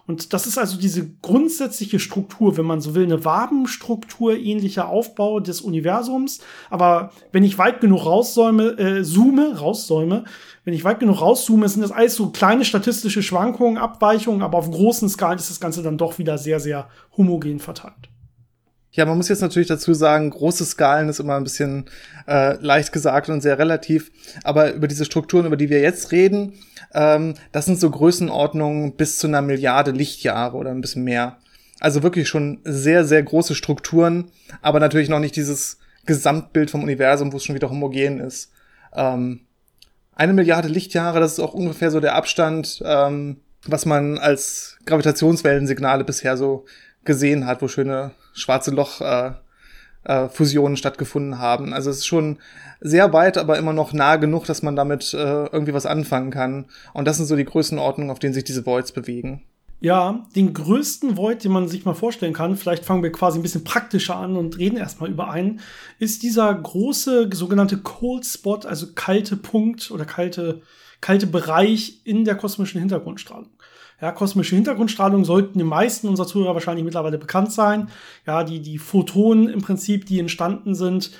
[0.06, 5.38] Und das ist also diese grundsätzliche Struktur, wenn man so will, eine Wabenstruktur ähnlicher Aufbau
[5.38, 6.40] des Universums.
[6.68, 10.24] Aber wenn ich weit genug raussäume, äh, zoome, raussäume,
[10.64, 14.70] wenn ich weit genug rauszoome, sind das alles so kleine statistische Schwankungen, Abweichungen, aber auf
[14.70, 18.09] großen Skalen ist das Ganze dann doch wieder sehr, sehr homogen verteilt.
[18.92, 21.84] Ja, man muss jetzt natürlich dazu sagen, große Skalen ist immer ein bisschen
[22.26, 24.10] äh, leicht gesagt und sehr relativ.
[24.42, 26.54] Aber über diese Strukturen, über die wir jetzt reden,
[26.92, 31.38] ähm, das sind so Größenordnungen bis zu einer Milliarde Lichtjahre oder ein bisschen mehr.
[31.78, 37.32] Also wirklich schon sehr, sehr große Strukturen, aber natürlich noch nicht dieses Gesamtbild vom Universum,
[37.32, 38.50] wo es schon wieder homogen ist.
[38.92, 39.42] Ähm,
[40.14, 46.04] eine Milliarde Lichtjahre, das ist auch ungefähr so der Abstand, ähm, was man als Gravitationswellensignale
[46.04, 46.64] bisher so
[47.04, 49.32] gesehen hat, wo schöne schwarze Loch äh,
[50.04, 51.72] äh, Fusionen stattgefunden haben.
[51.72, 52.38] Also es ist schon
[52.80, 56.66] sehr weit, aber immer noch nah genug, dass man damit äh, irgendwie was anfangen kann.
[56.94, 59.42] Und das sind so die Größenordnungen, auf denen sich diese Voids bewegen.
[59.82, 63.42] Ja, den größten Void, den man sich mal vorstellen kann, vielleicht fangen wir quasi ein
[63.42, 65.60] bisschen praktischer an und reden erstmal über einen,
[65.98, 70.60] ist dieser große sogenannte Cold Spot, also kalte Punkt oder kalte,
[71.00, 73.48] kalte Bereich in der kosmischen Hintergrundstrahlung.
[74.00, 77.90] Ja, kosmische Hintergrundstrahlung sollten den meisten unserer Zuhörer wahrscheinlich mittlerweile bekannt sein.
[78.26, 81.10] Ja, die, die Photonen im Prinzip, die entstanden sind,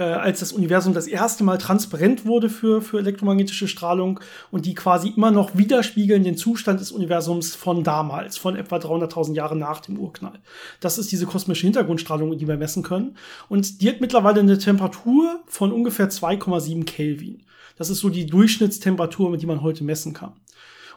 [0.00, 4.74] äh, als das Universum das erste Mal transparent wurde für, für elektromagnetische Strahlung und die
[4.74, 9.80] quasi immer noch widerspiegeln den Zustand des Universums von damals, von etwa 300.000 Jahren nach
[9.80, 10.38] dem Urknall.
[10.80, 13.16] Das ist diese kosmische Hintergrundstrahlung, die wir messen können.
[13.50, 17.42] Und die hat mittlerweile eine Temperatur von ungefähr 2,7 Kelvin.
[17.76, 20.32] Das ist so die Durchschnittstemperatur, mit die man heute messen kann.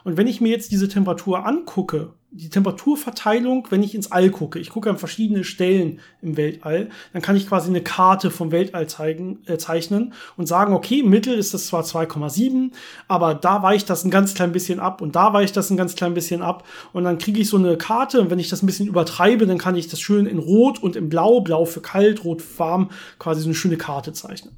[0.04, 4.58] Und wenn ich mir jetzt diese Temperatur angucke, die Temperaturverteilung, wenn ich ins All gucke,
[4.58, 8.88] ich gucke an verschiedene Stellen im Weltall, dann kann ich quasi eine Karte vom Weltall
[8.88, 12.72] zeigen, äh, zeichnen und sagen, okay, Mittel ist das zwar 2,7,
[13.06, 15.94] aber da weicht das ein ganz klein bisschen ab und da weicht das ein ganz
[15.94, 18.66] klein bisschen ab und dann kriege ich so eine Karte und wenn ich das ein
[18.66, 22.24] bisschen übertreibe, dann kann ich das schön in Rot und in Blau, Blau für kalt,
[22.24, 22.90] Rot für warm,
[23.20, 24.56] quasi so eine schöne Karte zeichnen.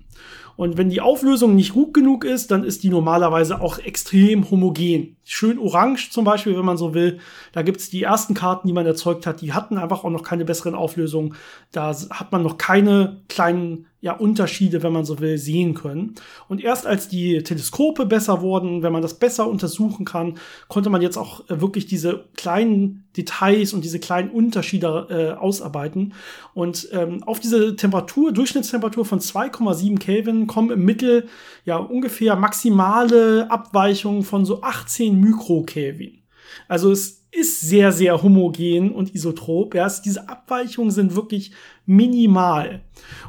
[0.56, 5.15] Und wenn die Auflösung nicht gut genug ist, dann ist die normalerweise auch extrem homogen.
[5.28, 7.18] Schön orange zum Beispiel, wenn man so will.
[7.50, 10.44] Da gibt's die ersten Karten, die man erzeugt hat, die hatten einfach auch noch keine
[10.44, 11.34] besseren Auflösungen.
[11.72, 16.14] Da hat man noch keine kleinen ja, Unterschiede, wenn man so will, sehen können.
[16.48, 20.34] Und erst als die Teleskope besser wurden, wenn man das besser untersuchen kann,
[20.68, 26.14] konnte man jetzt auch äh, wirklich diese kleinen Details und diese kleinen Unterschiede äh, ausarbeiten.
[26.54, 31.26] Und ähm, auf diese Temperatur, Durchschnittstemperatur von 2,7 Kelvin kommen im Mittel
[31.64, 36.22] ja ungefähr maximale Abweichungen von so 18 Mikrokelvin.
[36.68, 39.74] Also es ist sehr, sehr homogen und isotrop.
[39.74, 41.52] Ja, diese Abweichungen sind wirklich
[41.84, 42.82] minimal.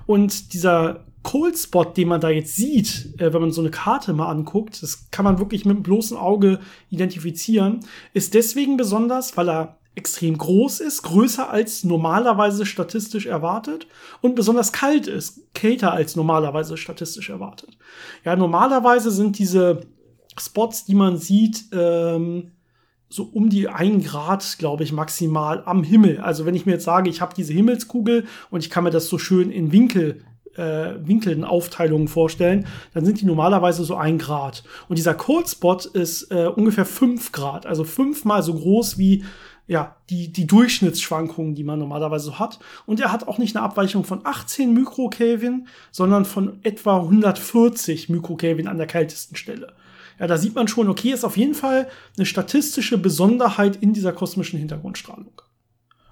[0.05, 4.13] Und dieser Cold Spot, den man da jetzt sieht, äh, wenn man so eine Karte
[4.13, 7.81] mal anguckt, das kann man wirklich mit dem bloßen Auge identifizieren,
[8.13, 13.87] ist deswegen besonders, weil er extrem groß ist, größer als normalerweise statistisch erwartet
[14.21, 17.77] und besonders kalt ist, kälter als normalerweise statistisch erwartet.
[18.23, 19.81] Ja, normalerweise sind diese
[20.41, 22.51] Spots, die man sieht, ähm,
[23.09, 26.19] so um die ein Grad, glaube ich, maximal am Himmel.
[26.19, 29.07] Also wenn ich mir jetzt sage, ich habe diese Himmelskugel und ich kann mir das
[29.07, 30.23] so schön in Winkel
[30.57, 34.63] äh, Winkeln Aufteilungen vorstellen, dann sind die normalerweise so ein Grad.
[34.89, 39.23] Und dieser Cold Spot ist äh, ungefähr fünf Grad, also fünfmal so groß wie
[39.67, 42.59] ja, die, die Durchschnittsschwankungen, die man normalerweise so hat.
[42.85, 48.69] Und er hat auch nicht eine Abweichung von 18 Mikrokelvin, sondern von etwa 140 Mikrokelvin
[48.69, 49.73] an der kältesten Stelle.
[50.19, 54.13] Ja, da sieht man schon, okay, ist auf jeden Fall eine statistische Besonderheit in dieser
[54.13, 55.41] kosmischen Hintergrundstrahlung.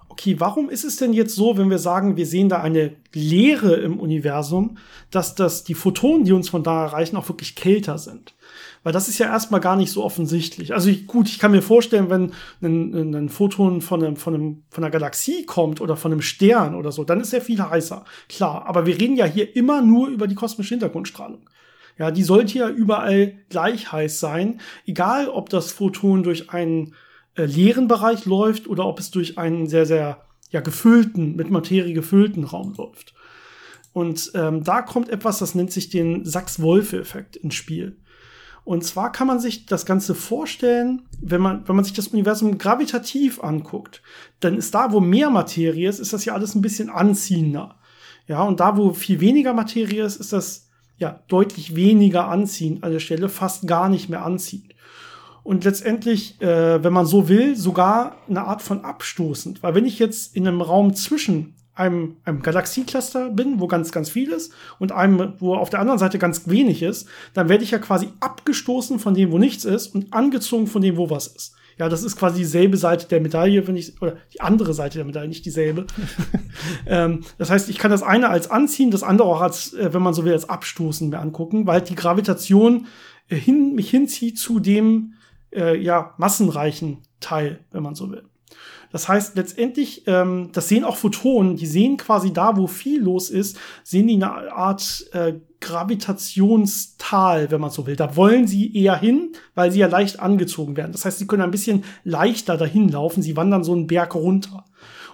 [0.08, 3.76] Okay, warum ist es denn jetzt so, wenn wir sagen, wir sehen da eine Leere
[3.76, 4.78] im Universum,
[5.12, 8.34] dass das die Photonen, die uns von da erreichen, auch wirklich kälter sind?
[8.84, 10.74] Weil das ist ja erstmal gar nicht so offensichtlich.
[10.74, 14.63] Also ich, gut, ich kann mir vorstellen, wenn ein, ein Photon von, einem, von, einem,
[14.70, 18.06] von einer Galaxie kommt oder von einem Stern oder so, dann ist er viel heißer.
[18.30, 21.50] Klar, aber wir reden ja hier immer nur über die kosmische Hintergrundstrahlung.
[21.98, 26.94] Ja, die sollte ja überall gleich heiß sein, egal ob das Photon durch einen
[27.36, 31.94] äh, leeren Bereich läuft oder ob es durch einen sehr, sehr ja, gefüllten, mit Materie
[31.94, 33.14] gefüllten Raum läuft.
[33.94, 37.98] Und ähm, da kommt etwas, das nennt sich den Sachs-Wolfe-Effekt ins Spiel.
[38.66, 42.58] Und zwar kann man sich das Ganze vorstellen, wenn man, wenn man sich das Universum
[42.58, 44.02] gravitativ anguckt,
[44.40, 47.78] dann ist da, wo mehr Materie ist, ist das ja alles ein bisschen anziehender.
[48.28, 50.64] Ja, und da, wo viel weniger Materie ist, ist das
[50.98, 54.74] ja, deutlich weniger anziehend an der Stelle, fast gar nicht mehr anziehend.
[55.44, 59.62] Und letztendlich, äh, wenn man so will, sogar eine Art von abstoßend.
[59.62, 64.10] Weil wenn ich jetzt in einem Raum zwischen einem, einem Galaxiecluster bin, wo ganz, ganz
[64.10, 67.72] viel ist, und einem, wo auf der anderen Seite ganz wenig ist, dann werde ich
[67.72, 71.56] ja quasi abgestoßen von dem, wo nichts ist, und angezogen von dem, wo was ist.
[71.78, 75.06] Ja, das ist quasi dieselbe Seite der Medaille, wenn ich, oder die andere Seite der
[75.06, 75.88] Medaille, nicht dieselbe.
[76.88, 80.02] ähm, das heißt, ich kann das eine als anziehen, das andere auch als, äh, wenn
[80.02, 82.88] man so will, als abstoßen mir angucken, weil die Gravitation
[83.28, 85.16] äh, hin, mich hinzieht zu dem,
[85.52, 88.24] äh, ja, massenreichen Teil, wenn man so will.
[88.92, 93.30] Das heißt, letztendlich, ähm, das sehen auch Photonen, die sehen quasi da, wo viel los
[93.30, 95.34] ist, sehen die eine Art äh,
[95.65, 97.95] Gravitationstal, wenn man so will.
[97.95, 100.91] Da wollen sie eher hin, weil sie ja leicht angezogen werden.
[100.91, 103.23] Das heißt, sie können ein bisschen leichter dahin laufen.
[103.23, 104.63] Sie wandern so einen Berg runter.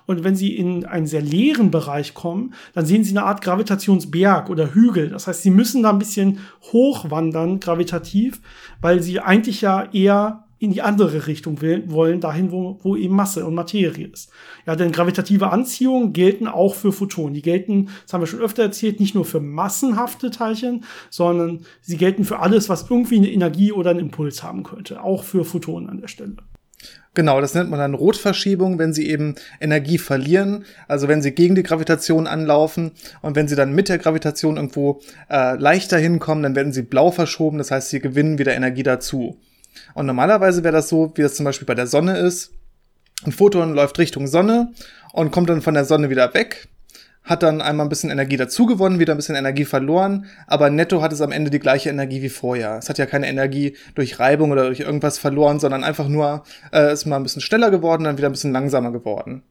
[0.08, 4.50] Und wenn sie in einen sehr leeren Bereich kommen, dann sehen sie eine Art Gravitationsberg
[4.50, 5.10] oder Hügel.
[5.10, 6.40] Das heißt, sie müssen da ein bisschen
[6.74, 8.42] hochwandern, gravitativ,
[8.82, 13.46] weil sie eigentlich ja eher in die andere Richtung wollen, dahin, wo, wo eben Masse
[13.46, 14.30] und Materie ist.
[14.68, 17.34] Ja, denn gravitative Anziehungen gelten auch für Photonen.
[17.34, 21.98] Die gelten, das haben wir schon öfter erzählt, nicht nur für massenhafte Teilchen, sondern sie
[21.98, 25.02] gelten für alles, was irgendwie eine Energie oder einen Impuls haben könnte.
[25.02, 26.38] Auch für Photonen an der Stelle.
[27.16, 31.56] Genau, das nennt man dann Rotverschiebung, wenn sie eben Energie verlieren, also wenn sie gegen
[31.56, 36.56] die Gravitation anlaufen und wenn sie dann mit der Gravitation irgendwo äh, leichter hinkommen, dann
[36.56, 39.38] werden sie blau verschoben, das heißt, sie gewinnen wieder Energie dazu.
[39.94, 42.52] Und normalerweise wäre das so, wie das zum Beispiel bei der Sonne ist.
[43.26, 44.74] Ein Photon läuft Richtung Sonne
[45.14, 46.68] und kommt dann von der Sonne wieder weg
[47.24, 51.14] hat dann einmal ein bisschen Energie dazugewonnen, wieder ein bisschen Energie verloren, aber netto hat
[51.14, 52.78] es am Ende die gleiche Energie wie vorher.
[52.78, 56.92] Es hat ja keine Energie durch Reibung oder durch irgendwas verloren, sondern einfach nur äh,
[56.92, 59.44] ist mal ein bisschen schneller geworden, dann wieder ein bisschen langsamer geworden.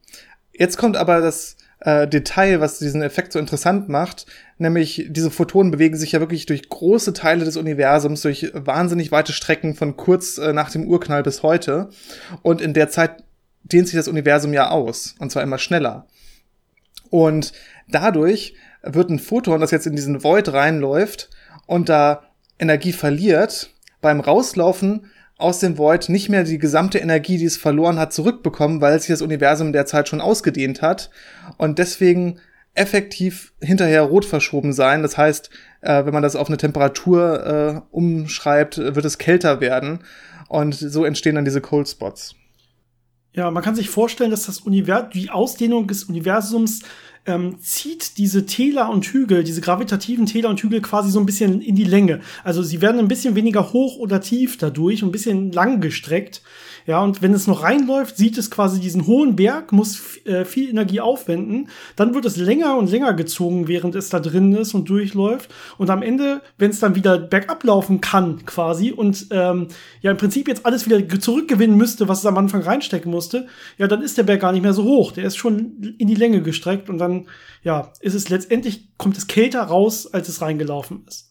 [0.52, 4.26] Jetzt kommt aber das äh, Detail, was diesen Effekt so interessant macht,
[4.58, 9.32] nämlich diese Photonen bewegen sich ja wirklich durch große Teile des Universums, durch wahnsinnig weite
[9.32, 11.88] Strecken von kurz äh, nach dem Urknall bis heute.
[12.42, 13.24] Und in der Zeit
[13.62, 16.06] dehnt sich das Universum ja aus, und zwar immer schneller.
[17.08, 17.52] Und
[17.88, 21.30] dadurch wird ein Photon, das jetzt in diesen Void reinläuft
[21.66, 22.22] und da
[22.58, 27.98] Energie verliert, beim Rauslaufen aus dem Void nicht mehr die gesamte Energie, die es verloren
[27.98, 31.10] hat, zurückbekommen, weil sich das Universum derzeit schon ausgedehnt hat
[31.56, 32.40] und deswegen
[32.74, 35.02] effektiv hinterher rot verschoben sein.
[35.02, 35.50] Das heißt,
[35.80, 40.00] äh, wenn man das auf eine Temperatur äh, umschreibt, wird es kälter werden
[40.48, 42.34] und so entstehen dann diese Cold Spots.
[43.32, 46.80] Ja, man kann sich vorstellen, dass das Universum, die Ausdehnung des Universums
[47.26, 51.60] ähm, zieht diese Täler und Hügel, diese gravitativen Täler und Hügel quasi so ein bisschen
[51.60, 52.20] in die Länge.
[52.44, 56.42] Also sie werden ein bisschen weniger hoch oder tief dadurch, ein bisschen lang gestreckt.
[56.86, 60.70] Ja, und wenn es noch reinläuft, sieht es quasi diesen hohen Berg, muss äh, viel
[60.70, 61.68] Energie aufwenden.
[61.96, 65.50] Dann wird es länger und länger gezogen, während es da drin ist und durchläuft.
[65.78, 69.68] Und am Ende, wenn es dann wieder bergab laufen kann, quasi, und ähm,
[70.00, 73.46] ja im Prinzip jetzt alles wieder zurückgewinnen müsste, was es am Anfang reinstecken musste,
[73.78, 75.12] ja, dann ist der Berg gar nicht mehr so hoch.
[75.12, 77.09] Der ist schon in die Länge gestreckt und dann,
[77.62, 81.30] ja, ist es letztendlich, kommt es kälter raus, als es reingelaufen ist.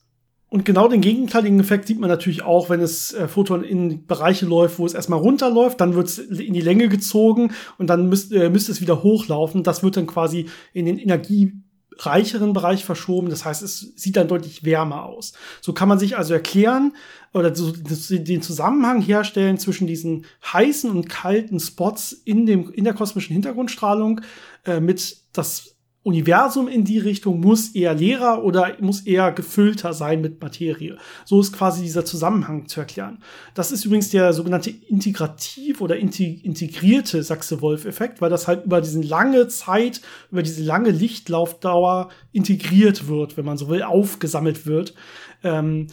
[0.50, 4.48] Und genau den gegenteiligen Effekt sieht man natürlich auch, wenn es äh, Photon in Bereiche
[4.48, 8.34] läuft, wo es erstmal runterläuft, dann wird es in die Länge gezogen und dann müsst,
[8.34, 9.64] äh, müsste es wieder hochlaufen.
[9.64, 13.30] Das wird dann quasi in den energiereicheren Bereich verschoben.
[13.30, 15.34] Das heißt, es sieht dann deutlich wärmer aus.
[15.62, 16.94] So kann man sich also erklären
[17.32, 22.96] oder so den Zusammenhang herstellen zwischen diesen heißen und kalten Spots in dem in der
[22.96, 24.22] kosmischen Hintergrundstrahlung
[24.66, 30.22] äh, mit das Universum in die Richtung muss eher leerer oder muss eher gefüllter sein
[30.22, 30.98] mit Materie.
[31.26, 33.22] So ist quasi dieser Zusammenhang zu erklären.
[33.54, 39.50] Das ist übrigens der sogenannte integrativ oder integrierte Sachse-Wolf-Effekt, weil das halt über diese lange
[39.50, 44.96] Zeit, über diese lange Lichtlaufdauer integriert wird, wenn man so will, aufgesammelt wird.
[45.44, 45.88] Ähm,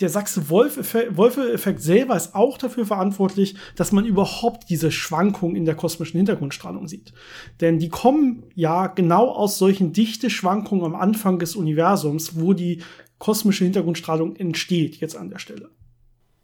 [0.00, 6.16] der Sachse-Wolfe-Effekt selber ist auch dafür verantwortlich, dass man überhaupt diese Schwankungen in der kosmischen
[6.16, 7.12] Hintergrundstrahlung sieht.
[7.60, 12.82] Denn die kommen ja genau aus solchen dichte Schwankungen am Anfang des Universums, wo die
[13.18, 15.70] kosmische Hintergrundstrahlung entsteht, jetzt an der Stelle.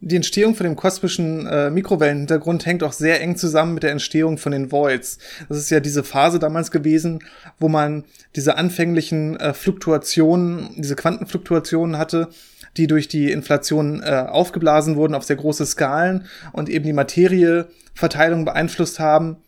[0.03, 4.39] Die Entstehung von dem kosmischen äh, Mikrowellenhintergrund hängt auch sehr eng zusammen mit der Entstehung
[4.39, 5.19] von den Voids.
[5.49, 7.23] Das ist ja diese Phase damals gewesen,
[7.59, 12.31] wo man diese anfänglichen äh, Fluktuationen, diese Quantenfluktuationen hatte,
[12.77, 18.45] die durch die Inflation äh, aufgeblasen wurden auf sehr große Skalen und eben die Materieverteilung
[18.45, 19.39] beeinflusst haben.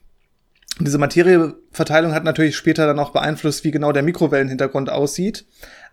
[0.81, 5.45] Diese Materieverteilung hat natürlich später dann auch beeinflusst, wie genau der Mikrowellenhintergrund aussieht.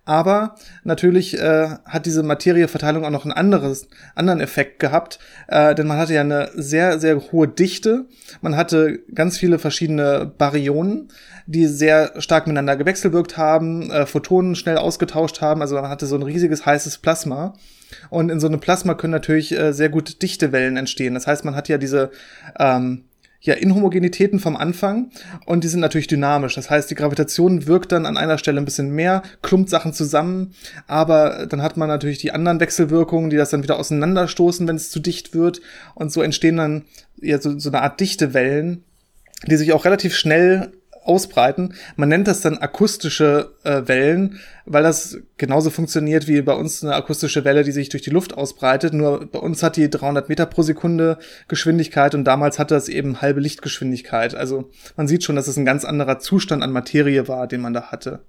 [0.06, 5.86] Aber natürlich äh, hat diese Materieverteilung auch noch einen anderes, anderen Effekt gehabt, äh, denn
[5.88, 8.06] man hatte ja eine sehr, sehr hohe Dichte.
[8.42, 11.10] Man hatte ganz viele verschiedene Baryonen,
[11.46, 15.62] die sehr stark miteinander gewechselwirkt haben, äh, Photonen schnell ausgetauscht haben.
[15.62, 17.54] Also man hatte so ein riesiges heißes Plasma.
[18.10, 21.14] Und in so einem Plasma können natürlich äh, sehr gut Dichtewellen entstehen.
[21.14, 22.12] Das heißt, man hat ja diese
[22.60, 23.06] ähm,
[23.41, 25.12] ja, Inhomogenitäten vom Anfang
[25.45, 26.56] und die sind natürlich dynamisch.
[26.56, 30.54] Das heißt, die Gravitation wirkt dann an einer Stelle ein bisschen mehr, klumpt Sachen zusammen,
[30.88, 34.91] aber dann hat man natürlich die anderen Wechselwirkungen, die das dann wieder auseinanderstoßen, wenn es
[34.91, 35.62] zu dicht wird
[35.95, 36.86] und so entstehen dann
[37.21, 38.84] ja so, so eine Art Dichtewellen,
[39.47, 40.73] die sich auch relativ schnell
[41.04, 41.74] ausbreiten.
[41.96, 46.96] Man nennt das dann akustische äh, Wellen, weil das genauso funktioniert wie bei uns eine
[46.96, 48.94] akustische Welle, die sich durch die Luft ausbreitet.
[48.94, 53.22] Nur bei uns hat die 300 Meter pro Sekunde Geschwindigkeit und damals hatte das eben
[53.22, 54.36] halbe Lichtgeschwindigkeit.
[54.36, 57.74] Also man sieht schon, dass es ein ganz anderer Zustand an Materie war, den man
[57.74, 58.22] da hatte.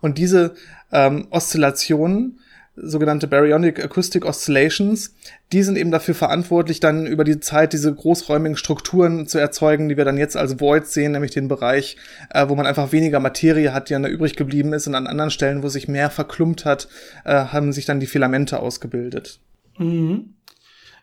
[0.00, 0.54] Und diese
[0.92, 2.40] ähm, Oszillationen
[2.76, 5.14] sogenannte Baryonic Acoustic Oscillations,
[5.52, 9.96] die sind eben dafür verantwortlich, dann über die Zeit diese großräumigen Strukturen zu erzeugen, die
[9.96, 11.96] wir dann jetzt als Void sehen, nämlich den Bereich,
[12.30, 15.06] äh, wo man einfach weniger Materie hat, die dann da übrig geblieben ist und an
[15.06, 16.88] anderen Stellen, wo sich mehr verklumpt hat,
[17.24, 19.40] äh, haben sich dann die Filamente ausgebildet.
[19.78, 20.34] Mhm.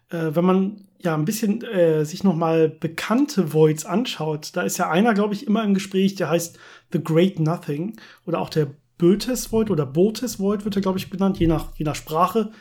[0.10, 4.78] Äh, wenn man ja ein bisschen äh, sich noch mal bekannte Voids anschaut, da ist
[4.78, 6.60] ja einer, glaube ich, immer im Gespräch, der heißt
[6.92, 7.96] The Great Nothing
[8.26, 8.68] oder auch der
[9.02, 12.52] Bötes Void oder Botes Void wird er, glaube ich, benannt, je nach, je nach Sprache.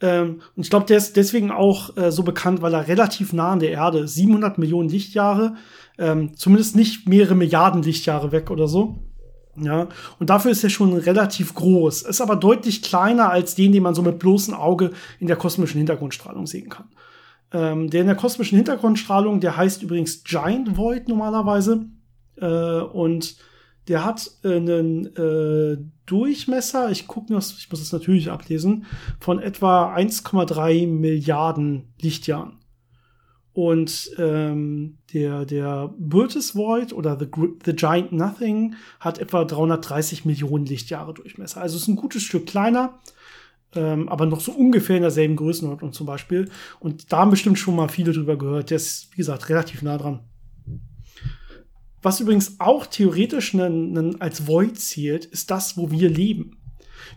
[0.00, 3.52] Ähm, und ich glaube, der ist deswegen auch äh, so bekannt, weil er relativ nah
[3.52, 4.14] an der Erde ist.
[4.14, 5.56] 700 Millionen Lichtjahre,
[5.98, 8.98] ähm, zumindest nicht mehrere Milliarden Lichtjahre weg oder so.
[9.56, 13.84] Ja, und dafür ist er schon relativ groß, ist aber deutlich kleiner als den, den
[13.84, 16.88] man so mit bloßem Auge in der kosmischen Hintergrundstrahlung sehen kann.
[17.52, 21.86] Ähm, der in der kosmischen Hintergrundstrahlung, der heißt übrigens Giant Void normalerweise.
[22.40, 23.36] Äh, und
[23.88, 28.86] der hat einen äh, Durchmesser, ich gucke noch, ich muss es natürlich ablesen,
[29.20, 32.58] von etwa 1,3 Milliarden Lichtjahren.
[33.54, 37.28] Und ähm, der, der Burtis Void oder The,
[37.64, 41.60] The Giant Nothing hat etwa 330 Millionen Lichtjahre Durchmesser.
[41.60, 42.98] Also ist ein gutes Stück kleiner,
[43.76, 46.50] ähm, aber noch so ungefähr in derselben Größenordnung zum Beispiel.
[46.80, 48.70] Und da haben bestimmt schon mal viele drüber gehört.
[48.70, 50.24] Der ist, wie gesagt, relativ nah dran.
[52.04, 56.58] Was übrigens auch theoretisch nen, nen als Void zählt, ist das, wo wir leben.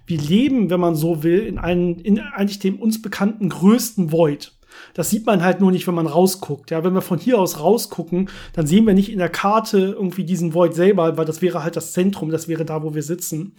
[0.06, 4.54] Wir leben, wenn man so will, in, einen, in eigentlich dem uns bekannten größten Void.
[4.94, 6.72] Das sieht man halt nur nicht, wenn man rausguckt.
[6.72, 10.24] Ja, wenn wir von hier aus rausgucken, dann sehen wir nicht in der Karte irgendwie
[10.24, 13.58] diesen Void selber, weil das wäre halt das Zentrum, das wäre da, wo wir sitzen.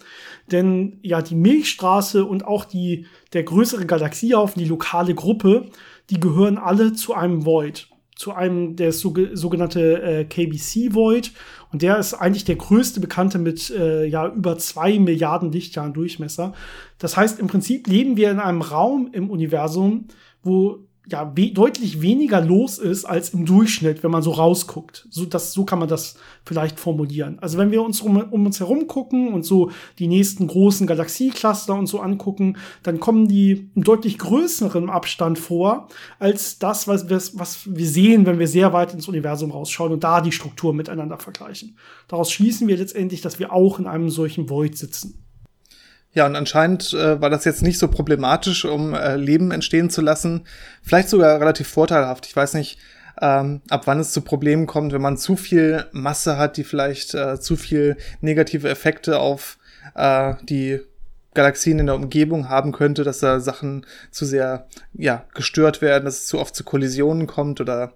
[0.50, 5.66] Denn ja, die Milchstraße und auch die, der größere Galaxiehaufen, die lokale Gruppe,
[6.08, 7.88] die gehören alle zu einem Void
[8.18, 11.30] zu einem der sogenannte äh, KBC Void
[11.70, 16.52] und der ist eigentlich der größte bekannte mit äh, ja über zwei Milliarden Lichtjahren Durchmesser.
[16.98, 20.08] Das heißt, im Prinzip leben wir in einem Raum im Universum,
[20.42, 25.06] wo ja we deutlich weniger los ist als im Durchschnitt, wenn man so rausguckt.
[25.10, 27.38] So, das, so kann man das vielleicht formulieren.
[27.40, 31.74] Also wenn wir uns um, um uns herum gucken und so die nächsten großen Galaxiecluster
[31.74, 35.88] und so angucken, dann kommen die im deutlich größeren Abstand vor
[36.18, 40.20] als das, was, was wir sehen, wenn wir sehr weit ins Universum rausschauen und da
[40.20, 41.76] die Strukturen miteinander vergleichen.
[42.08, 45.27] Daraus schließen wir letztendlich, dass wir auch in einem solchen Void sitzen.
[46.12, 50.00] Ja, und anscheinend äh, war das jetzt nicht so problematisch, um äh, Leben entstehen zu
[50.00, 50.46] lassen.
[50.82, 52.26] Vielleicht sogar relativ vorteilhaft.
[52.26, 52.78] Ich weiß nicht,
[53.20, 57.14] ähm, ab wann es zu Problemen kommt, wenn man zu viel Masse hat, die vielleicht
[57.14, 59.58] äh, zu viel negative Effekte auf
[59.94, 60.80] äh, die
[61.34, 66.20] Galaxien in der Umgebung haben könnte, dass da Sachen zu sehr ja, gestört werden, dass
[66.20, 67.92] es zu oft zu Kollisionen kommt oder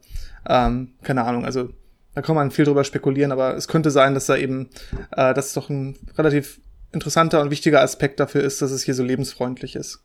[0.48, 1.70] ähm, keine Ahnung, also
[2.14, 4.68] da kann man viel drüber spekulieren, aber es könnte sein, dass da eben
[5.12, 6.60] äh, das doch ein relativ
[6.92, 10.02] interessanter und wichtiger Aspekt dafür ist, dass es hier so lebensfreundlich ist.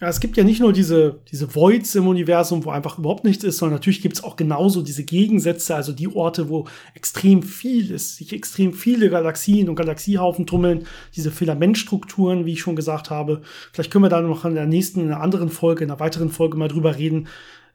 [0.00, 3.44] Ja, es gibt ja nicht nur diese, diese Voids im Universum, wo einfach überhaupt nichts
[3.44, 7.90] ist, sondern natürlich gibt es auch genauso diese Gegensätze, also die Orte, wo extrem viel
[7.90, 13.42] ist, sich extrem viele Galaxien und Galaxiehaufen tummeln, diese Filamentstrukturen, wie ich schon gesagt habe.
[13.74, 16.30] Vielleicht können wir da noch in der nächsten, in einer anderen Folge, in einer weiteren
[16.30, 17.28] Folge mal drüber reden.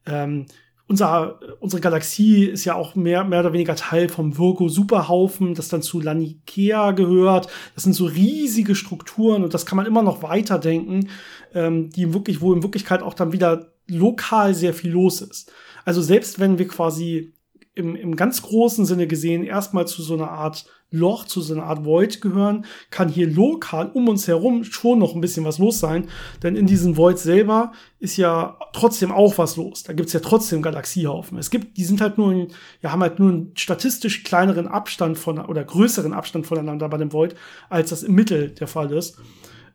[0.07, 0.47] Ähm,
[0.87, 5.81] unser, unsere Galaxie ist ja auch mehr, mehr oder weniger Teil vom Virgo-Superhaufen, das dann
[5.81, 7.47] zu Lanikea gehört.
[7.73, 11.09] Das sind so riesige Strukturen und das kann man immer noch weiterdenken,
[11.53, 15.51] ähm, die wirklich, wo in Wirklichkeit auch dann wieder lokal sehr viel los ist.
[15.85, 17.33] Also selbst wenn wir quasi
[17.75, 21.65] im, im ganz großen Sinne gesehen erstmal zu so einer Art Loch, zu so einer
[21.65, 25.79] Art Void gehören, kann hier lokal um uns herum schon noch ein bisschen was los
[25.79, 26.07] sein.
[26.41, 29.83] Denn in diesem Void selber ist ja trotzdem auch was los.
[29.83, 31.37] Da gibt's ja trotzdem Galaxiehaufen.
[31.37, 32.47] Es gibt, die sind halt nur,
[32.81, 37.11] ja, haben halt nur einen statistisch kleineren Abstand von oder größeren Abstand voneinander bei dem
[37.11, 37.35] Void,
[37.69, 39.17] als das im Mittel der Fall ist.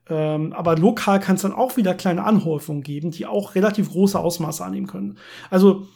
[0.09, 4.19] Ähm, aber lokal kann es dann auch wieder kleine Anhäufungen geben, die auch relativ große
[4.19, 5.19] Ausmaße annehmen können.
[5.51, 5.87] Also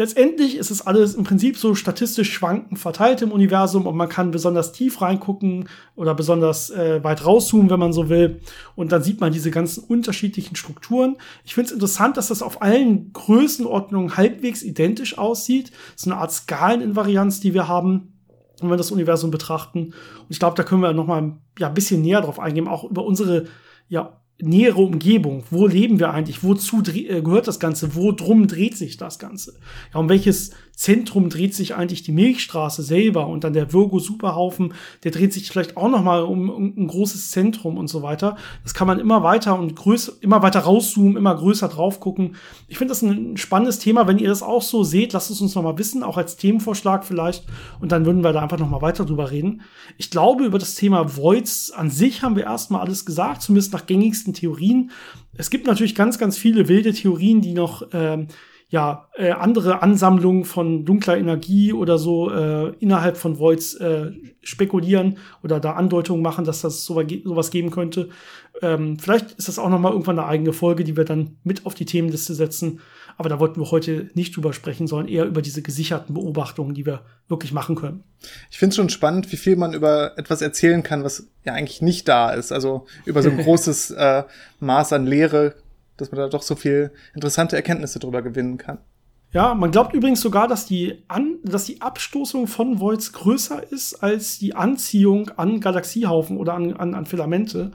[0.00, 4.30] Letztendlich ist es alles im Prinzip so statistisch schwankend verteilt im Universum und man kann
[4.30, 8.40] besonders tief reingucken oder besonders äh, weit rauszoomen, wenn man so will.
[8.76, 11.18] Und dann sieht man diese ganzen unterschiedlichen Strukturen.
[11.44, 15.70] Ich finde es interessant, dass das auf allen Größenordnungen halbwegs identisch aussieht.
[15.94, 18.14] Ist eine Art Skaleninvarianz, die wir haben,
[18.58, 19.88] wenn wir das Universum betrachten.
[19.88, 22.84] Und ich glaube, da können wir noch mal ja, ein bisschen näher drauf eingehen, auch
[22.84, 23.48] über unsere
[23.90, 25.44] ja, nähere Umgebung.
[25.50, 26.42] Wo leben wir eigentlich?
[26.42, 27.94] Wozu äh, gehört das Ganze?
[27.94, 29.54] Wo drum dreht sich das Ganze?
[29.92, 30.50] Ja, um welches
[30.80, 34.72] Zentrum dreht sich eigentlich die Milchstraße selber und dann der Virgo Superhaufen,
[35.04, 38.36] der dreht sich vielleicht auch noch mal um, um ein großes Zentrum und so weiter.
[38.62, 42.36] Das kann man immer weiter und größer, immer weiter rauszoomen, immer größer drauf gucken.
[42.66, 44.06] Ich finde das ein spannendes Thema.
[44.06, 47.04] Wenn ihr das auch so seht, lasst es uns noch mal wissen, auch als Themenvorschlag
[47.04, 47.44] vielleicht.
[47.80, 49.60] Und dann würden wir da einfach noch mal weiter drüber reden.
[49.98, 53.84] Ich glaube, über das Thema Voids an sich haben wir erstmal alles gesagt, zumindest nach
[53.84, 54.92] gängigsten Theorien.
[55.34, 58.28] Es gibt natürlich ganz, ganz viele wilde Theorien, die noch ähm,
[58.70, 64.12] ja, äh, andere Ansammlungen von dunkler Energie oder so äh, innerhalb von Voids äh,
[64.42, 68.10] spekulieren oder da Andeutungen machen, dass das sowas geben könnte.
[68.62, 71.66] Ähm, vielleicht ist das auch noch mal irgendwann eine eigene Folge, die wir dann mit
[71.66, 72.78] auf die Themenliste setzen.
[73.16, 76.86] Aber da wollten wir heute nicht drüber sprechen, sondern eher über diese gesicherten Beobachtungen, die
[76.86, 78.04] wir wirklich machen können.
[78.52, 81.82] Ich finde es schon spannend, wie viel man über etwas erzählen kann, was ja eigentlich
[81.82, 82.52] nicht da ist.
[82.52, 84.22] Also über so ein großes äh,
[84.60, 85.56] Maß an Lehre
[86.00, 88.78] dass man da doch so viel interessante Erkenntnisse drüber gewinnen kann.
[89.32, 94.02] Ja, man glaubt übrigens sogar, dass die, an, dass die Abstoßung von Voids größer ist
[94.02, 97.70] als die Anziehung an Galaxiehaufen oder an, an, an Filamente.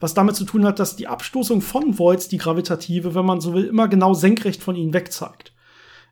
[0.00, 3.52] Was damit zu tun hat, dass die Abstoßung von Voids, die gravitative, wenn man so
[3.52, 5.52] will, immer genau senkrecht von ihnen wegzeigt.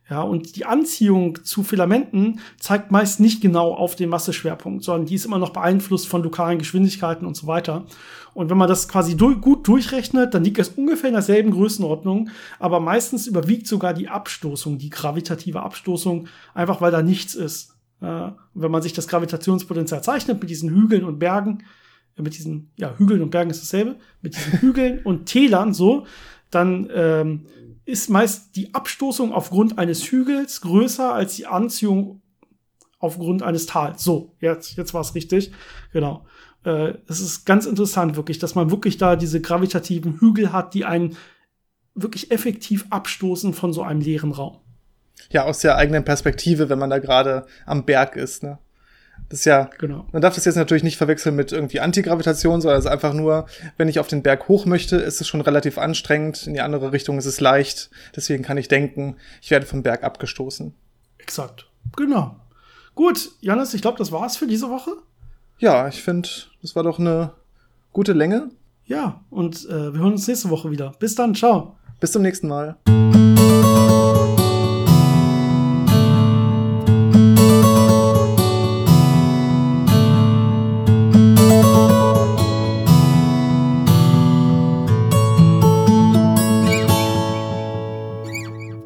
[0.09, 5.15] Ja, und die Anziehung zu Filamenten zeigt meist nicht genau auf den Masseschwerpunkt, sondern die
[5.15, 7.85] ist immer noch beeinflusst von lokalen Geschwindigkeiten und so weiter.
[8.33, 12.29] Und wenn man das quasi du gut durchrechnet, dann liegt es ungefähr in derselben Größenordnung,
[12.59, 17.75] aber meistens überwiegt sogar die Abstoßung, die gravitative Abstoßung, einfach weil da nichts ist.
[18.01, 21.63] Äh, wenn man sich das Gravitationspotenzial zeichnet mit diesen Hügeln und Bergen,
[22.17, 26.05] äh, mit diesen, ja, Hügeln und Bergen ist dasselbe, mit diesen Hügeln und Tälern so,
[26.49, 27.45] dann ähm,
[27.85, 32.21] ist meist die Abstoßung aufgrund eines Hügels größer als die Anziehung
[32.99, 34.03] aufgrund eines Tals.
[34.03, 35.51] So, jetzt, jetzt war es richtig.
[35.91, 36.25] Genau.
[36.65, 40.85] Äh, es ist ganz interessant, wirklich, dass man wirklich da diese gravitativen Hügel hat, die
[40.85, 41.17] einen
[41.95, 44.59] wirklich effektiv abstoßen von so einem leeren Raum.
[45.29, 48.57] Ja, aus der eigenen Perspektive, wenn man da gerade am Berg ist, ne?
[49.29, 50.07] Das ist ja, genau.
[50.11, 53.47] man darf das jetzt natürlich nicht verwechseln mit irgendwie Antigravitation, sondern es ist einfach nur,
[53.77, 56.45] wenn ich auf den Berg hoch möchte, ist es schon relativ anstrengend.
[56.45, 57.89] In die andere Richtung ist es leicht.
[58.15, 60.73] Deswegen kann ich denken, ich werde vom Berg abgestoßen.
[61.19, 61.67] Exakt.
[61.95, 62.35] Genau.
[62.95, 64.91] Gut, Janis, ich glaube, das war's für diese Woche.
[65.57, 66.29] Ja, ich finde,
[66.63, 67.31] das war doch eine
[67.91, 68.49] gute Länge.
[68.85, 70.93] Ja, und äh, wir hören uns nächste Woche wieder.
[70.97, 71.75] Bis dann, ciao.
[71.99, 72.77] Bis zum nächsten Mal.